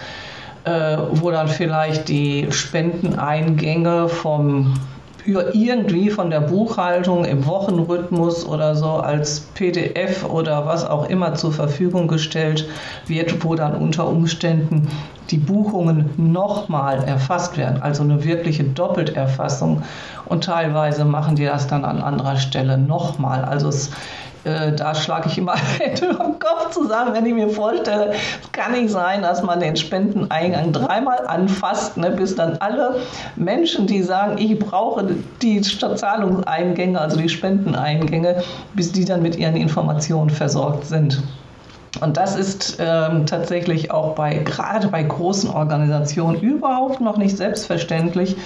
äh, 0.64 0.96
wo 1.12 1.30
dann 1.30 1.48
vielleicht 1.48 2.08
die 2.08 2.46
Spendeneingänge 2.50 4.08
vom 4.08 4.74
irgendwie 5.26 6.10
von 6.10 6.30
der 6.30 6.40
Buchhaltung 6.40 7.24
im 7.24 7.46
Wochenrhythmus 7.46 8.46
oder 8.46 8.74
so 8.74 8.90
als 8.90 9.40
PDF 9.40 10.24
oder 10.24 10.66
was 10.66 10.84
auch 10.84 11.08
immer 11.08 11.34
zur 11.34 11.52
Verfügung 11.52 12.08
gestellt 12.08 12.68
wird, 13.06 13.44
wo 13.44 13.54
dann 13.54 13.74
unter 13.74 14.08
Umständen 14.08 14.88
die 15.30 15.38
Buchungen 15.38 16.10
nochmal 16.16 17.04
erfasst 17.04 17.56
werden, 17.56 17.80
also 17.82 18.02
eine 18.02 18.24
wirkliche 18.24 18.64
Doppelterfassung. 18.64 19.82
Und 20.26 20.44
teilweise 20.44 21.04
machen 21.04 21.36
die 21.36 21.44
das 21.44 21.66
dann 21.66 21.84
an 21.84 22.02
anderer 22.02 22.36
Stelle 22.36 22.78
nochmal. 22.78 23.44
Also 23.44 23.68
es 23.68 23.90
äh, 24.44 24.72
da 24.72 24.94
schlage 24.94 25.28
ich 25.28 25.38
immer 25.38 25.54
Hände 25.78 26.06
im 26.06 26.38
Kopf 26.38 26.70
zusammen, 26.70 27.14
wenn 27.14 27.26
ich 27.26 27.34
mir 27.34 27.48
vorstelle, 27.48 28.12
es 28.12 28.52
kann 28.52 28.72
nicht 28.72 28.90
sein, 28.90 29.22
dass 29.22 29.42
man 29.42 29.60
den 29.60 29.76
Spendeneingang 29.76 30.72
dreimal 30.72 31.26
anfasst, 31.26 31.96
ne, 31.96 32.10
bis 32.10 32.34
dann 32.34 32.56
alle 32.58 32.96
Menschen, 33.36 33.86
die 33.86 34.02
sagen, 34.02 34.38
ich 34.38 34.58
brauche 34.58 35.06
die 35.42 35.60
Zahlungseingänge, 35.60 37.00
also 37.00 37.18
die 37.18 37.28
Spendeneingänge, 37.28 38.42
bis 38.74 38.92
die 38.92 39.04
dann 39.04 39.22
mit 39.22 39.36
ihren 39.36 39.56
Informationen 39.56 40.30
versorgt 40.30 40.86
sind. 40.86 41.22
Und 42.00 42.16
das 42.16 42.36
ist 42.36 42.76
ähm, 42.78 43.26
tatsächlich 43.26 43.90
auch 43.90 44.14
bei, 44.14 44.34
gerade 44.38 44.88
bei 44.88 45.02
großen 45.02 45.50
Organisationen 45.50 46.40
überhaupt 46.40 47.00
noch 47.00 47.16
nicht 47.16 47.36
selbstverständlich, 47.36 48.36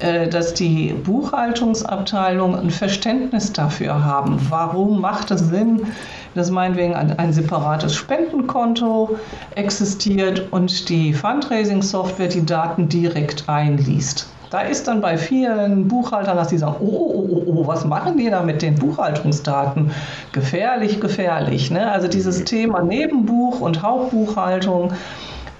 äh, 0.00 0.28
dass 0.28 0.54
die 0.54 0.92
Buchhaltungsabteilung 0.92 2.58
ein 2.58 2.70
Verständnis 2.70 3.52
dafür 3.52 4.04
haben. 4.04 4.40
Warum 4.50 5.00
macht 5.00 5.30
es 5.30 5.40
Sinn, 5.40 5.86
dass 6.34 6.50
meinetwegen 6.50 6.94
ein, 6.94 7.16
ein 7.18 7.32
separates 7.32 7.94
Spendenkonto 7.94 9.16
existiert 9.54 10.50
und 10.50 10.88
die 10.88 11.12
Fundraising-Software 11.12 12.28
die 12.28 12.44
Daten 12.44 12.88
direkt 12.88 13.48
einliest? 13.48 14.26
Da 14.50 14.62
ist 14.62 14.88
dann 14.88 15.00
bei 15.00 15.16
vielen 15.16 15.86
Buchhaltern, 15.86 16.36
dass 16.36 16.48
die 16.48 16.58
sagen, 16.58 16.74
oh, 16.80 16.86
oh, 16.86 17.28
oh, 17.30 17.42
oh, 17.46 17.66
was 17.68 17.84
machen 17.84 18.16
die 18.16 18.28
da 18.28 18.42
mit 18.42 18.62
den 18.62 18.74
Buchhaltungsdaten? 18.74 19.92
Gefährlich, 20.32 21.00
gefährlich. 21.00 21.70
Ne? 21.70 21.90
Also 21.90 22.08
dieses 22.08 22.42
Thema 22.44 22.82
Nebenbuch 22.82 23.60
und 23.60 23.80
Hauptbuchhaltung 23.80 24.92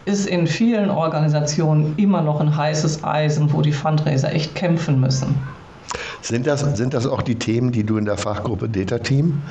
ist 0.07 0.27
in 0.27 0.49
vielen 0.49 0.91
Organisationen 0.91 1.95
immer 1.99 2.21
noch 2.21 2.41
ein 2.41 2.57
heißes 2.57 3.05
Eisen, 3.05 3.53
wo 3.53 3.63
die 3.63 3.71
Fundraiser 3.71 4.33
echt 4.33 4.57
kämpfen 4.57 5.01
müssen. 5.01 5.37
Sind 6.23 6.47
das, 6.47 6.61
sind 6.77 6.95
das 6.95 7.07
auch 7.07 7.23
die 7.23 7.37
Themen, 7.37 7.73
die 7.73 7.85
du 7.85 7.97
in 7.97 8.05
der 8.05 8.17
Fachgruppe 8.17 8.69
Data 8.69 8.99
Team 8.99 9.43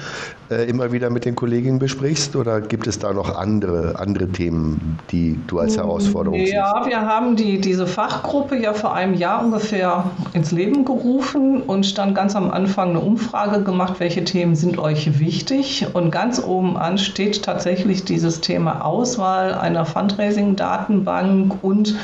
äh, 0.51 0.69
immer 0.69 0.91
wieder 0.91 1.09
mit 1.09 1.25
den 1.25 1.35
Kollegen 1.35 1.79
besprichst 1.79 2.35
oder 2.35 2.61
gibt 2.61 2.87
es 2.87 2.99
da 2.99 3.11
noch 3.11 3.35
andere, 3.35 3.97
andere 3.97 4.27
Themen, 4.27 4.99
die 5.11 5.39
du 5.47 5.59
als 5.59 5.77
Herausforderung 5.77 6.39
siehst? 6.39 6.53
Ja, 6.53 6.83
wir 6.85 7.01
haben 7.01 7.35
die, 7.35 7.59
diese 7.59 7.87
Fachgruppe 7.87 8.55
ja 8.57 8.73
vor 8.73 8.93
einem 8.93 9.15
Jahr 9.15 9.43
ungefähr 9.43 10.11
ins 10.33 10.51
Leben 10.51 10.85
gerufen 10.85 11.61
und 11.61 11.97
dann 11.97 12.13
ganz 12.13 12.35
am 12.35 12.51
Anfang 12.51 12.89
eine 12.89 12.99
Umfrage 12.99 13.63
gemacht, 13.63 13.95
welche 13.99 14.23
Themen 14.23 14.55
sind 14.55 14.77
euch 14.77 15.19
wichtig. 15.19 15.87
Und 15.93 16.11
ganz 16.11 16.41
oben 16.41 16.77
an 16.77 16.97
steht 16.97 17.43
tatsächlich 17.43 18.03
dieses 18.03 18.41
Thema 18.41 18.85
Auswahl 18.85 19.53
einer 19.53 19.85
Fundraising-Datenbank 19.85 21.63
und 21.63 21.95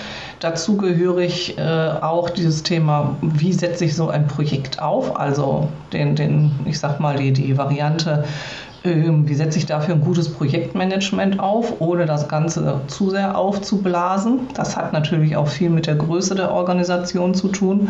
dazugehörig 0.46 1.58
äh, 1.58 1.62
auch 2.02 2.30
dieses 2.30 2.62
Thema, 2.62 3.18
wie 3.22 3.52
setze 3.52 3.86
ich 3.86 3.96
so 3.96 4.10
ein 4.10 4.28
Projekt 4.28 4.82
auf, 4.82 5.20
also 5.20 5.70
den, 5.92 6.16
den 6.16 6.52
ich 6.66 6.80
sag 6.80 7.00
mal, 7.00 7.18
die, 7.18 7.34
die 7.34 7.58
Variante, 7.58 8.26
ähm, 8.84 9.28
wie 9.28 9.34
setze 9.34 9.58
ich 9.58 9.66
dafür 9.66 9.96
ein 9.96 10.02
gutes 10.02 10.30
Projektmanagement 10.30 11.40
auf, 11.40 11.82
ohne 11.82 12.06
das 12.06 12.28
Ganze 12.28 12.82
zu 12.88 13.10
sehr 13.10 13.36
aufzublasen. 13.36 14.42
Das 14.54 14.78
hat 14.78 14.94
natürlich 14.94 15.36
auch 15.36 15.48
viel 15.48 15.72
mit 15.72 15.88
der 15.88 15.96
Größe 15.96 16.36
der 16.36 16.52
Organisation 16.52 17.34
zu 17.34 17.48
tun. 17.48 17.90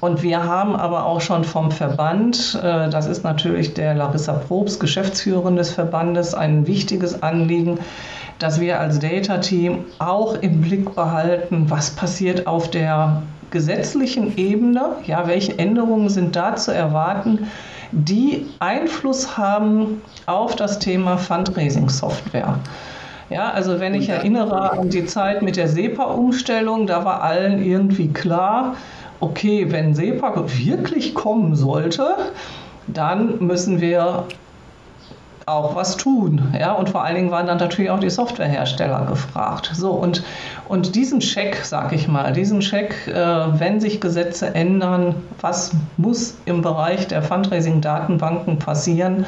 Und 0.00 0.22
wir 0.22 0.42
haben 0.42 0.74
aber 0.74 1.04
auch 1.04 1.20
schon 1.20 1.44
vom 1.44 1.70
Verband, 1.70 2.58
äh, 2.62 2.88
das 2.88 3.06
ist 3.06 3.22
natürlich 3.22 3.74
der 3.74 3.94
Larissa 3.94 4.32
Probst, 4.32 4.80
Geschäftsführerin 4.80 5.56
des 5.56 5.70
Verbandes, 5.70 6.32
ein 6.32 6.66
wichtiges 6.66 7.22
Anliegen, 7.22 7.78
dass 8.40 8.58
wir 8.58 8.80
als 8.80 8.98
Data-Team 8.98 9.84
auch 9.98 10.34
im 10.40 10.60
Blick 10.60 10.94
behalten, 10.94 11.66
was 11.68 11.90
passiert 11.90 12.46
auf 12.46 12.70
der 12.70 13.22
gesetzlichen 13.50 14.36
Ebene, 14.36 14.96
ja, 15.06 15.28
welche 15.28 15.58
Änderungen 15.58 16.08
sind 16.08 16.34
da 16.34 16.56
zu 16.56 16.72
erwarten, 16.72 17.46
die 17.92 18.46
Einfluss 18.60 19.36
haben 19.36 20.00
auf 20.26 20.56
das 20.56 20.78
Thema 20.78 21.18
Fundraising-Software. 21.18 22.58
Ja, 23.28 23.50
also 23.50 23.78
wenn 23.78 23.94
ich 23.94 24.08
erinnere 24.08 24.72
an 24.72 24.90
die 24.90 25.04
Zeit 25.06 25.42
mit 25.42 25.56
der 25.56 25.68
SEPA-Umstellung, 25.68 26.86
da 26.86 27.04
war 27.04 27.22
allen 27.22 27.62
irgendwie 27.62 28.08
klar, 28.08 28.74
okay, 29.20 29.66
wenn 29.70 29.94
SEPA 29.94 30.34
wirklich 30.58 31.14
kommen 31.14 31.54
sollte, 31.54 32.16
dann 32.86 33.44
müssen 33.44 33.80
wir 33.80 34.24
auch 35.50 35.74
was 35.74 35.96
tun. 35.96 36.54
Ja? 36.58 36.72
Und 36.72 36.90
vor 36.90 37.04
allen 37.04 37.16
Dingen 37.16 37.30
waren 37.30 37.46
dann 37.46 37.58
natürlich 37.58 37.90
auch 37.90 38.00
die 38.00 38.10
Softwarehersteller 38.10 39.06
gefragt. 39.06 39.70
So, 39.74 39.90
und, 39.90 40.22
und 40.68 40.94
diesen 40.94 41.20
Check, 41.20 41.56
sag 41.64 41.92
ich 41.92 42.08
mal, 42.08 42.32
diesen 42.32 42.60
Check, 42.60 43.06
äh, 43.08 43.14
wenn 43.14 43.80
sich 43.80 44.00
Gesetze 44.00 44.54
ändern, 44.54 45.14
was 45.40 45.72
muss 45.96 46.36
im 46.44 46.62
Bereich 46.62 47.08
der 47.08 47.22
Fundraising-Datenbanken 47.22 48.58
passieren, 48.58 49.26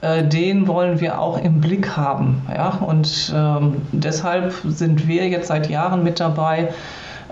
äh, 0.00 0.24
den 0.24 0.66
wollen 0.66 1.00
wir 1.00 1.20
auch 1.20 1.38
im 1.42 1.60
Blick 1.60 1.96
haben. 1.96 2.42
Ja? 2.52 2.78
Und 2.80 3.32
ähm, 3.34 3.82
deshalb 3.92 4.54
sind 4.64 5.06
wir 5.06 5.28
jetzt 5.28 5.48
seit 5.48 5.68
Jahren 5.68 6.02
mit 6.02 6.20
dabei, 6.20 6.60
äh, 6.60 6.68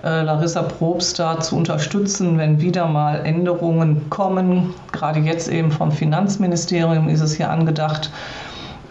Larissa 0.09 0.63
Probst 0.63 1.19
da 1.19 1.41
zu 1.41 1.57
unterstützen, 1.57 2.39
wenn 2.39 2.61
wieder 2.61 2.87
mal 2.87 3.25
Änderungen 3.25 4.09
kommen. 4.11 4.75
Gerade 4.93 5.21
jetzt 5.21 5.49
eben 5.49 5.71
vom 5.71 5.93
Finanzministerium 5.93 7.09
ist 7.09 7.21
es 7.21 7.35
hier 7.35 7.51
angedacht 7.51 8.11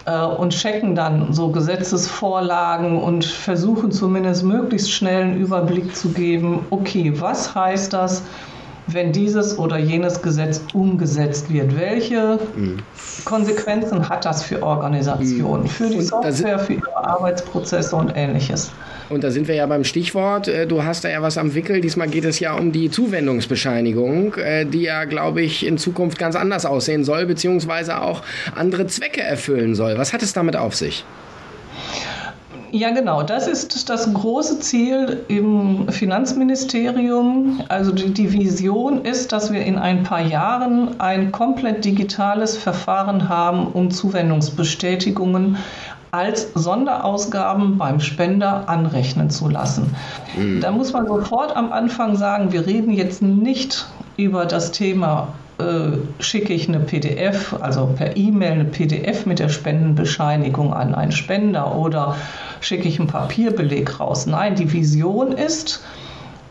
äh, 0.06 0.20
und 0.20 0.50
checken 0.50 0.94
dann 0.94 1.32
so 1.32 1.48
Gesetzesvorlagen 1.50 3.00
und 3.00 3.24
versuchen 3.24 3.92
zumindest 3.92 4.44
möglichst 4.44 4.90
schnell 4.90 5.22
einen 5.22 5.40
Überblick 5.40 5.94
zu 5.94 6.10
geben, 6.10 6.66
okay, 6.70 7.12
was 7.20 7.54
heißt 7.54 7.92
das, 7.92 8.22
wenn 8.88 9.12
dieses 9.12 9.58
oder 9.58 9.78
jenes 9.78 10.20
Gesetz 10.22 10.60
umgesetzt 10.72 11.52
wird? 11.52 11.78
Welche 11.78 12.38
mhm. 12.56 12.78
Konsequenzen 13.24 14.08
hat 14.08 14.24
das 14.24 14.42
für 14.42 14.62
Organisationen, 14.62 15.64
mhm. 15.64 15.68
für 15.68 15.90
die 15.90 16.00
Software, 16.00 16.58
für 16.58 16.74
ihre 16.74 16.96
Arbeitsprozesse 16.96 17.94
und 17.94 18.12
ähnliches? 18.14 18.70
Und 19.08 19.24
da 19.24 19.30
sind 19.30 19.48
wir 19.48 19.54
ja 19.54 19.66
beim 19.66 19.84
Stichwort. 19.84 20.48
Äh, 20.48 20.66
du 20.66 20.84
hast 20.84 21.04
da 21.04 21.08
ja 21.08 21.22
was 21.22 21.38
am 21.38 21.54
Wickel. 21.54 21.80
Diesmal 21.80 22.08
geht 22.08 22.24
es 22.24 22.40
ja 22.40 22.54
um 22.54 22.72
die 22.72 22.90
Zuwendungsbescheinigung, 22.90 24.34
äh, 24.34 24.66
die 24.66 24.82
ja, 24.82 25.04
glaube 25.04 25.42
ich, 25.42 25.66
in 25.66 25.78
Zukunft 25.78 26.18
ganz 26.18 26.36
anders 26.36 26.66
aussehen 26.66 27.04
soll, 27.04 27.26
beziehungsweise 27.26 28.00
auch 28.00 28.22
andere 28.54 28.86
Zwecke 28.86 29.22
erfüllen 29.22 29.74
soll. 29.74 29.96
Was 29.96 30.12
hat 30.12 30.22
es 30.22 30.32
damit 30.32 30.56
auf 30.56 30.74
sich? 30.74 31.04
Ja, 32.70 32.90
genau. 32.90 33.22
Das 33.22 33.46
ist 33.46 33.88
das 33.88 34.12
große 34.12 34.60
Ziel 34.60 35.24
im 35.28 35.88
Finanzministerium. 35.88 37.62
Also 37.68 37.92
die, 37.92 38.12
die, 38.12 38.32
Vision 38.32 39.04
ist, 39.04 39.32
dass 39.32 39.52
wir 39.52 39.64
in 39.64 39.78
ein 39.78 40.02
paar 40.02 40.20
Jahren 40.20 41.00
ein 41.00 41.32
komplett 41.32 41.84
digitales 41.84 42.56
Verfahren 42.56 43.28
haben, 43.28 43.68
um 43.68 43.90
Zuwendungsbestätigungen 43.90 45.56
als 46.10 46.52
Sonderausgaben 46.54 47.78
beim 47.78 48.00
Spender 48.00 48.68
anrechnen 48.68 49.30
zu 49.30 49.48
lassen. 49.48 49.94
Mhm. 50.36 50.60
Da 50.60 50.70
muss 50.70 50.92
man 50.92 51.06
sofort 51.06 51.54
am 51.56 51.72
Anfang 51.72 52.16
sagen, 52.16 52.52
wir 52.52 52.66
reden 52.66 52.92
jetzt 52.92 53.22
nicht 53.22 53.86
über 54.16 54.46
das 54.46 54.72
Thema 54.72 55.28
äh, 55.58 56.22
schicke 56.22 56.52
ich 56.52 56.68
eine 56.68 56.80
PDF, 56.80 57.54
also 57.60 57.86
per 57.96 58.16
E-Mail 58.16 58.52
eine 58.52 58.64
PDF 58.64 59.26
mit 59.26 59.38
der 59.38 59.48
Spendenbescheinigung 59.48 60.72
an 60.72 60.94
einen 60.94 61.12
Spender 61.12 61.74
oder 61.74 62.16
schicke 62.60 62.88
ich 62.88 62.98
einen 62.98 63.08
Papierbeleg 63.08 63.98
raus. 63.98 64.26
Nein, 64.26 64.54
die 64.54 64.72
Vision 64.72 65.32
ist, 65.32 65.84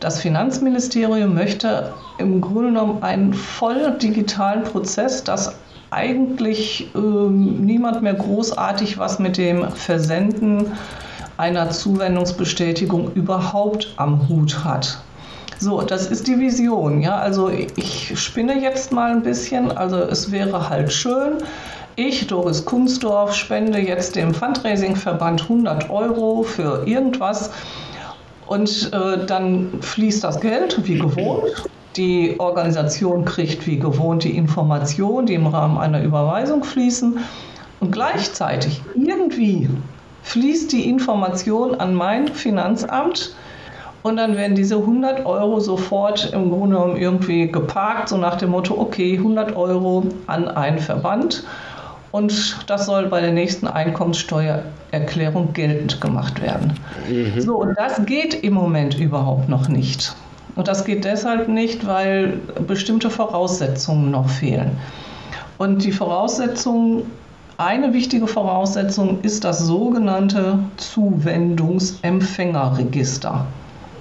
das 0.00 0.20
Finanzministerium 0.20 1.34
möchte 1.34 1.92
im 2.18 2.40
Grunde 2.40 2.68
genommen 2.68 3.02
einen 3.02 3.34
voll 3.34 3.96
digitalen 4.00 4.62
Prozess, 4.64 5.24
dass 5.24 5.54
eigentlich 5.90 6.90
äh, 6.94 6.98
niemand 6.98 8.02
mehr 8.02 8.14
großartig 8.14 8.98
was 8.98 9.18
mit 9.18 9.38
dem 9.38 9.70
Versenden 9.70 10.72
einer 11.38 11.70
Zuwendungsbestätigung 11.70 13.12
überhaupt 13.14 13.94
am 13.96 14.28
Hut 14.28 14.64
hat. 14.64 15.00
So, 15.58 15.82
das 15.82 16.06
ist 16.06 16.26
die 16.26 16.38
Vision. 16.38 17.00
Ja, 17.00 17.16
also 17.16 17.48
ich 17.48 18.18
spinne 18.18 18.60
jetzt 18.60 18.92
mal 18.92 19.10
ein 19.10 19.22
bisschen. 19.22 19.76
Also 19.76 19.96
es 19.98 20.30
wäre 20.30 20.68
halt 20.68 20.92
schön. 20.92 21.38
Ich, 21.96 22.26
Doris 22.28 22.64
Kunstdorf, 22.64 23.34
spende 23.34 23.78
jetzt 23.80 24.14
dem 24.14 24.32
Fundraising-Verband 24.32 25.42
100 25.42 25.90
Euro 25.90 26.44
für 26.44 26.86
irgendwas. 26.86 27.50
Und 28.46 28.90
äh, 28.92 29.26
dann 29.26 29.82
fließt 29.82 30.22
das 30.22 30.40
Geld 30.40 30.86
wie 30.86 30.98
gewohnt 30.98 31.68
die 31.98 32.36
Organisation 32.38 33.24
kriegt 33.24 33.66
wie 33.66 33.78
gewohnt 33.78 34.24
die 34.24 34.36
Informationen, 34.36 35.26
die 35.26 35.34
im 35.34 35.46
Rahmen 35.46 35.76
einer 35.76 36.02
Überweisung 36.02 36.64
fließen. 36.64 37.18
Und 37.80 37.92
gleichzeitig 37.92 38.80
irgendwie 38.94 39.68
fließt 40.22 40.72
die 40.72 40.88
Information 40.88 41.74
an 41.74 41.94
mein 41.94 42.28
Finanzamt 42.28 43.34
und 44.02 44.16
dann 44.16 44.36
werden 44.36 44.54
diese 44.54 44.76
100 44.76 45.26
Euro 45.26 45.60
sofort 45.60 46.32
im 46.32 46.50
Grunde 46.50 46.76
genommen 46.76 46.96
irgendwie 46.96 47.50
geparkt, 47.50 48.08
so 48.08 48.16
nach 48.16 48.36
dem 48.36 48.50
Motto, 48.50 48.78
okay, 48.78 49.16
100 49.16 49.56
Euro 49.56 50.04
an 50.26 50.48
einen 50.48 50.78
Verband. 50.78 51.44
und 52.10 52.56
das 52.66 52.86
soll 52.86 53.08
bei 53.08 53.20
der 53.20 53.32
nächsten 53.32 53.66
Einkommenssteuererklärung 53.66 55.52
geltend 55.52 56.00
gemacht 56.00 56.40
werden. 56.40 56.72
Mhm. 57.08 57.40
So, 57.40 57.56
und 57.56 57.76
das 57.76 58.04
geht 58.06 58.42
im 58.42 58.54
Moment 58.54 58.98
überhaupt 58.98 59.48
noch 59.48 59.68
nicht. 59.68 60.14
Und 60.56 60.68
das 60.68 60.84
geht 60.84 61.04
deshalb 61.04 61.48
nicht, 61.48 61.86
weil 61.86 62.40
bestimmte 62.66 63.10
Voraussetzungen 63.10 64.10
noch 64.10 64.28
fehlen. 64.28 64.72
Und 65.58 65.84
die 65.84 65.92
Voraussetzungen, 65.92 67.02
eine 67.58 67.92
wichtige 67.92 68.26
Voraussetzung 68.26 69.20
ist 69.22 69.44
das 69.44 69.60
sogenannte 69.60 70.58
Zuwendungsempfängerregister. 70.76 73.46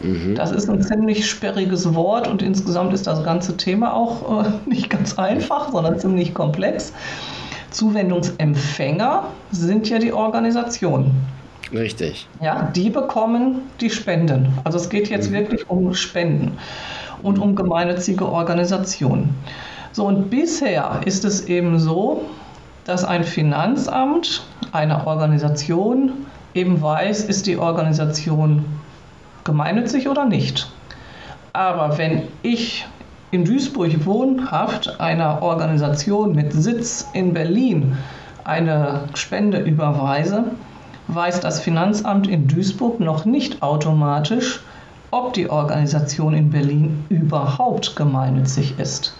Mhm. 0.03 0.35
Das 0.35 0.51
ist 0.51 0.69
ein 0.69 0.81
ziemlich 0.81 1.29
sperriges 1.29 1.93
Wort 1.93 2.27
und 2.27 2.41
insgesamt 2.41 2.93
ist 2.93 3.07
das 3.07 3.23
ganze 3.23 3.57
Thema 3.57 3.93
auch 3.93 4.45
äh, 4.45 4.49
nicht 4.69 4.89
ganz 4.89 5.17
einfach, 5.17 5.71
sondern 5.71 5.99
ziemlich 5.99 6.33
komplex. 6.33 6.93
Zuwendungsempfänger 7.71 9.25
sind 9.51 9.89
ja 9.89 9.99
die 9.99 10.13
Organisationen. 10.13 11.11
Richtig. 11.71 12.27
Ja, 12.41 12.71
die 12.75 12.89
bekommen 12.89 13.63
die 13.81 13.89
Spenden. 13.89 14.53
Also 14.63 14.77
es 14.77 14.89
geht 14.89 15.09
jetzt 15.09 15.29
mhm. 15.29 15.35
wirklich 15.35 15.69
um 15.69 15.93
Spenden 15.93 16.57
und 17.23 17.39
um 17.39 17.55
gemeinnützige 17.55 18.25
Organisationen. 18.25 19.35
So, 19.91 20.05
und 20.05 20.29
bisher 20.29 21.01
ist 21.05 21.25
es 21.25 21.47
eben 21.47 21.79
so, 21.79 22.25
dass 22.85 23.03
ein 23.03 23.23
Finanzamt 23.23 24.45
einer 24.71 25.07
Organisation 25.07 26.13
eben 26.53 26.81
weiß, 26.81 27.25
ist 27.25 27.47
die 27.47 27.57
Organisation 27.57 28.63
gemeinnützig 29.47 30.07
oder 30.07 30.25
nicht. 30.25 30.69
Aber 31.53 31.97
wenn 31.97 32.27
ich 32.43 32.85
in 33.31 33.43
Duisburg 33.43 34.05
wohnhaft 34.05 34.99
einer 34.99 35.41
Organisation 35.41 36.35
mit 36.35 36.53
Sitz 36.53 37.09
in 37.13 37.33
Berlin 37.33 37.97
eine 38.43 39.01
Spende 39.15 39.57
überweise, 39.59 40.51
weiß 41.07 41.39
das 41.39 41.59
Finanzamt 41.61 42.27
in 42.27 42.47
Duisburg 42.47 42.99
noch 42.99 43.25
nicht 43.25 43.63
automatisch, 43.63 44.61
ob 45.09 45.33
die 45.33 45.49
Organisation 45.49 46.33
in 46.33 46.49
Berlin 46.51 47.05
überhaupt 47.09 47.95
gemeinnützig 47.95 48.77
ist. 48.77 49.15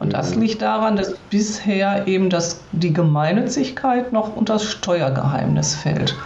Und 0.00 0.12
das 0.12 0.34
mhm. 0.34 0.42
liegt 0.42 0.62
daran, 0.62 0.96
dass 0.96 1.14
bisher 1.30 2.06
eben 2.06 2.30
das, 2.30 2.60
die 2.72 2.92
Gemeinnützigkeit 2.92 4.12
noch 4.12 4.34
unter 4.36 4.54
das 4.54 4.64
Steuergeheimnis 4.64 5.74
fällt. 5.74 6.16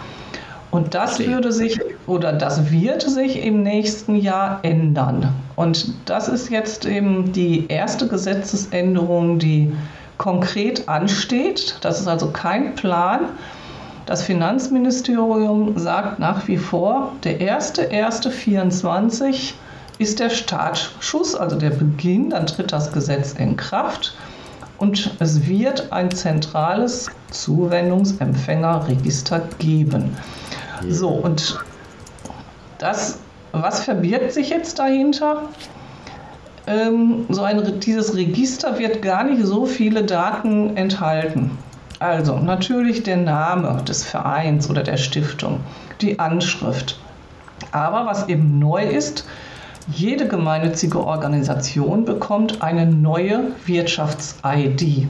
Und 0.71 0.93
das 0.93 1.19
würde 1.19 1.51
sich 1.51 1.79
oder 2.05 2.31
das 2.31 2.71
wird 2.71 3.01
sich 3.01 3.43
im 3.43 3.63
nächsten 3.63 4.15
Jahr 4.15 4.59
ändern. 4.63 5.33
Und 5.55 5.93
das 6.05 6.27
ist 6.27 6.49
jetzt 6.49 6.85
eben 6.85 7.33
die 7.33 7.65
erste 7.67 8.07
Gesetzesänderung, 8.07 9.39
die 9.39 9.75
konkret 10.17 10.87
ansteht. 10.87 11.77
Das 11.81 11.99
ist 11.99 12.07
also 12.07 12.29
kein 12.29 12.75
Plan. 12.75 13.21
Das 14.05 14.21
Finanzministerium 14.23 15.77
sagt 15.77 16.19
nach 16.19 16.47
wie 16.47 16.57
vor, 16.57 17.13
der 17.23 17.39
1.1.24 17.39 19.53
ist 19.97 20.19
der 20.19 20.29
Startschuss, 20.29 21.33
also 21.35 21.55
der 21.57 21.71
Beginn, 21.71 22.29
dann 22.31 22.47
tritt 22.47 22.71
das 22.71 22.91
Gesetz 22.91 23.33
in 23.33 23.57
Kraft 23.57 24.13
und 24.79 25.15
es 25.19 25.45
wird 25.45 25.91
ein 25.91 26.09
zentrales 26.09 27.11
Zuwendungsempfängerregister 27.31 29.41
geben. 29.59 30.17
So, 30.87 31.09
und 31.09 31.59
das, 32.77 33.19
was 33.51 33.83
verbirgt 33.83 34.31
sich 34.31 34.49
jetzt 34.49 34.79
dahinter? 34.79 35.43
Ähm, 36.67 37.25
so 37.29 37.41
ein, 37.41 37.79
dieses 37.79 38.15
Register 38.15 38.77
wird 38.79 39.01
gar 39.01 39.23
nicht 39.23 39.45
so 39.45 39.65
viele 39.65 40.03
Daten 40.03 40.77
enthalten. 40.77 41.57
Also 41.99 42.39
natürlich 42.39 43.03
der 43.03 43.17
Name 43.17 43.83
des 43.83 44.03
Vereins 44.03 44.69
oder 44.69 44.83
der 44.83 44.97
Stiftung, 44.97 45.59
die 45.99 46.19
Anschrift. 46.19 46.99
Aber 47.71 48.05
was 48.05 48.29
eben 48.29 48.57
neu 48.57 48.83
ist, 48.83 49.25
jede 49.91 50.27
gemeinnützige 50.27 51.03
Organisation 51.05 52.05
bekommt 52.05 52.61
eine 52.61 52.85
neue 52.85 53.51
Wirtschafts-ID. 53.65 55.07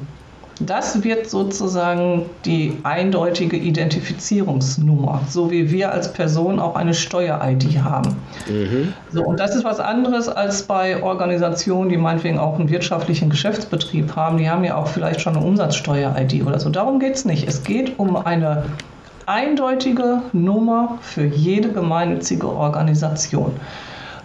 Das 0.60 1.04
wird 1.04 1.30
sozusagen 1.30 2.26
die 2.44 2.78
eindeutige 2.84 3.56
Identifizierungsnummer, 3.56 5.22
so 5.30 5.52
wie 5.52 5.72
wir 5.72 5.92
als 5.94 6.12
Person 6.12 6.60
auch 6.60 6.76
eine 6.76 6.94
Steuer-ID 6.94 7.82
haben. 7.82 8.16
Mhm. 8.48 8.94
So, 9.12 9.24
und 9.24 9.40
das 9.40 9.56
ist 9.56 9.64
was 9.64 9.80
anderes 9.80 10.28
als 10.28 10.64
bei 10.64 11.02
Organisationen, 11.02 11.90
die 11.90 11.98
meinetwegen 11.98 12.40
auch 12.40 12.60
einen 12.60 12.70
wirtschaftlichen 12.70 13.30
Geschäftsbetrieb 13.30 14.16
haben. 14.16 14.38
Die 14.38 14.50
haben 14.50 14.66
ja 14.66 14.76
auch 14.76 14.88
vielleicht 14.88 15.22
schon 15.22 15.38
eine 15.38 15.46
Umsatzsteuer-ID 15.46 16.46
oder 16.46 16.60
so. 16.60 16.70
Darum 16.70 17.00
geht 17.00 17.16
es 17.16 17.24
nicht. 17.24 17.48
Es 17.48 17.64
geht 17.64 17.98
um 17.98 18.18
eine 18.18 18.66
eindeutige 19.28 20.24
Nummer 20.34 20.98
für 21.02 21.24
jede 21.24 21.72
gemeinnützige 21.72 22.50
Organisation. 22.50 23.54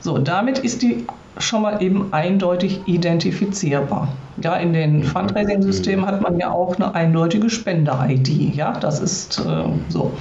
So, 0.00 0.18
damit 0.18 0.58
ist 0.58 0.82
die 0.82 1.06
schon 1.38 1.62
mal 1.62 1.82
eben 1.82 2.12
eindeutig 2.12 2.82
identifizierbar. 2.86 4.08
Ja, 4.42 4.56
in 4.56 4.72
den. 4.72 5.04
Fundraising-Systemen 5.04 6.06
hat 6.06 6.20
man 6.20 6.38
ja 6.38 6.50
auch 6.50 6.76
eine 6.76 6.94
eindeutige 6.94 7.50
Spender-ID. 7.50 8.54
Ja, 8.54 8.72
das 8.72 9.00
ist 9.00 9.38
äh, 9.38 9.64
so. 9.88 10.12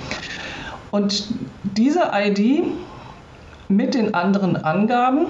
Und 0.92 1.34
diese 1.64 2.12
ID 2.14 2.64
mit 3.68 3.96
den 3.96 4.14
anderen 4.14 4.56
Angaben 4.56 5.26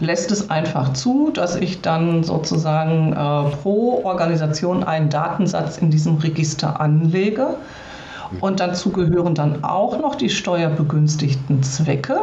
lässt 0.00 0.32
es 0.32 0.50
einfach 0.50 0.92
zu, 0.92 1.30
dass 1.32 1.54
ich 1.56 1.80
dann 1.80 2.24
sozusagen 2.24 3.12
äh, 3.12 3.56
pro 3.56 4.02
Organisation 4.04 4.82
einen 4.82 5.08
Datensatz 5.08 5.78
in 5.78 5.90
diesem 5.90 6.16
Register 6.16 6.80
anlege. 6.80 7.56
Und 8.40 8.58
dazu 8.58 8.90
gehören 8.90 9.34
dann 9.34 9.62
auch 9.62 10.00
noch 10.00 10.16
die 10.16 10.30
steuerbegünstigten 10.30 11.62
Zwecke. 11.62 12.16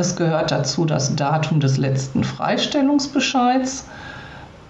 Es 0.00 0.16
gehört 0.16 0.50
dazu 0.50 0.86
das 0.86 1.14
Datum 1.14 1.60
des 1.60 1.76
letzten 1.76 2.24
Freistellungsbescheids, 2.24 3.84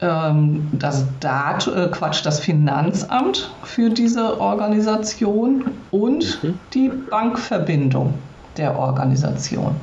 ähm, 0.00 0.68
das 0.72 1.04
Dat 1.20 1.68
äh, 1.68 1.86
Quatsch, 1.86 2.26
das 2.26 2.40
Finanzamt 2.40 3.48
für 3.62 3.90
diese 3.90 4.40
Organisation 4.40 5.66
und 5.92 6.42
mhm. 6.42 6.58
die 6.74 6.88
Bankverbindung 6.88 8.14
der 8.56 8.76
Organisation. 8.76 9.76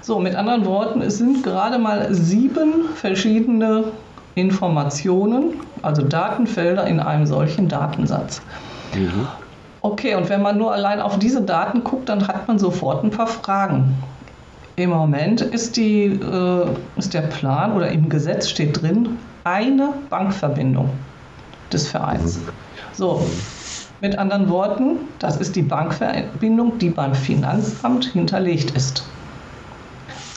So, 0.00 0.20
mit 0.20 0.34
anderen 0.34 0.64
Worten, 0.64 1.02
es 1.02 1.18
sind 1.18 1.42
gerade 1.42 1.78
mal 1.78 2.14
sieben 2.14 2.88
verschiedene 2.94 3.84
Informationen, 4.36 5.60
also 5.82 6.00
Datenfelder 6.00 6.86
in 6.86 6.98
einem 6.98 7.26
solchen 7.26 7.68
Datensatz. 7.68 8.40
Mhm. 8.94 9.28
Okay, 9.82 10.14
und 10.14 10.30
wenn 10.30 10.40
man 10.40 10.56
nur 10.56 10.72
allein 10.72 11.02
auf 11.02 11.18
diese 11.18 11.42
Daten 11.42 11.84
guckt, 11.84 12.08
dann 12.08 12.26
hat 12.26 12.48
man 12.48 12.58
sofort 12.58 13.04
ein 13.04 13.10
paar 13.10 13.26
Fragen. 13.26 13.94
Im 14.78 14.90
Moment 14.90 15.40
ist, 15.40 15.76
die, 15.76 16.04
äh, 16.04 16.66
ist 16.96 17.12
der 17.12 17.22
Plan 17.22 17.72
oder 17.72 17.90
im 17.90 18.08
Gesetz 18.08 18.48
steht 18.48 18.80
drin, 18.80 19.18
eine 19.42 19.92
Bankverbindung 20.08 20.88
des 21.72 21.88
Vereins. 21.88 22.38
So, 22.92 23.26
mit 24.00 24.16
anderen 24.16 24.48
Worten, 24.48 24.98
das 25.18 25.38
ist 25.38 25.56
die 25.56 25.62
Bankverbindung, 25.62 26.78
die 26.78 26.90
beim 26.90 27.12
Finanzamt 27.12 28.04
hinterlegt 28.04 28.70
ist. 28.76 29.04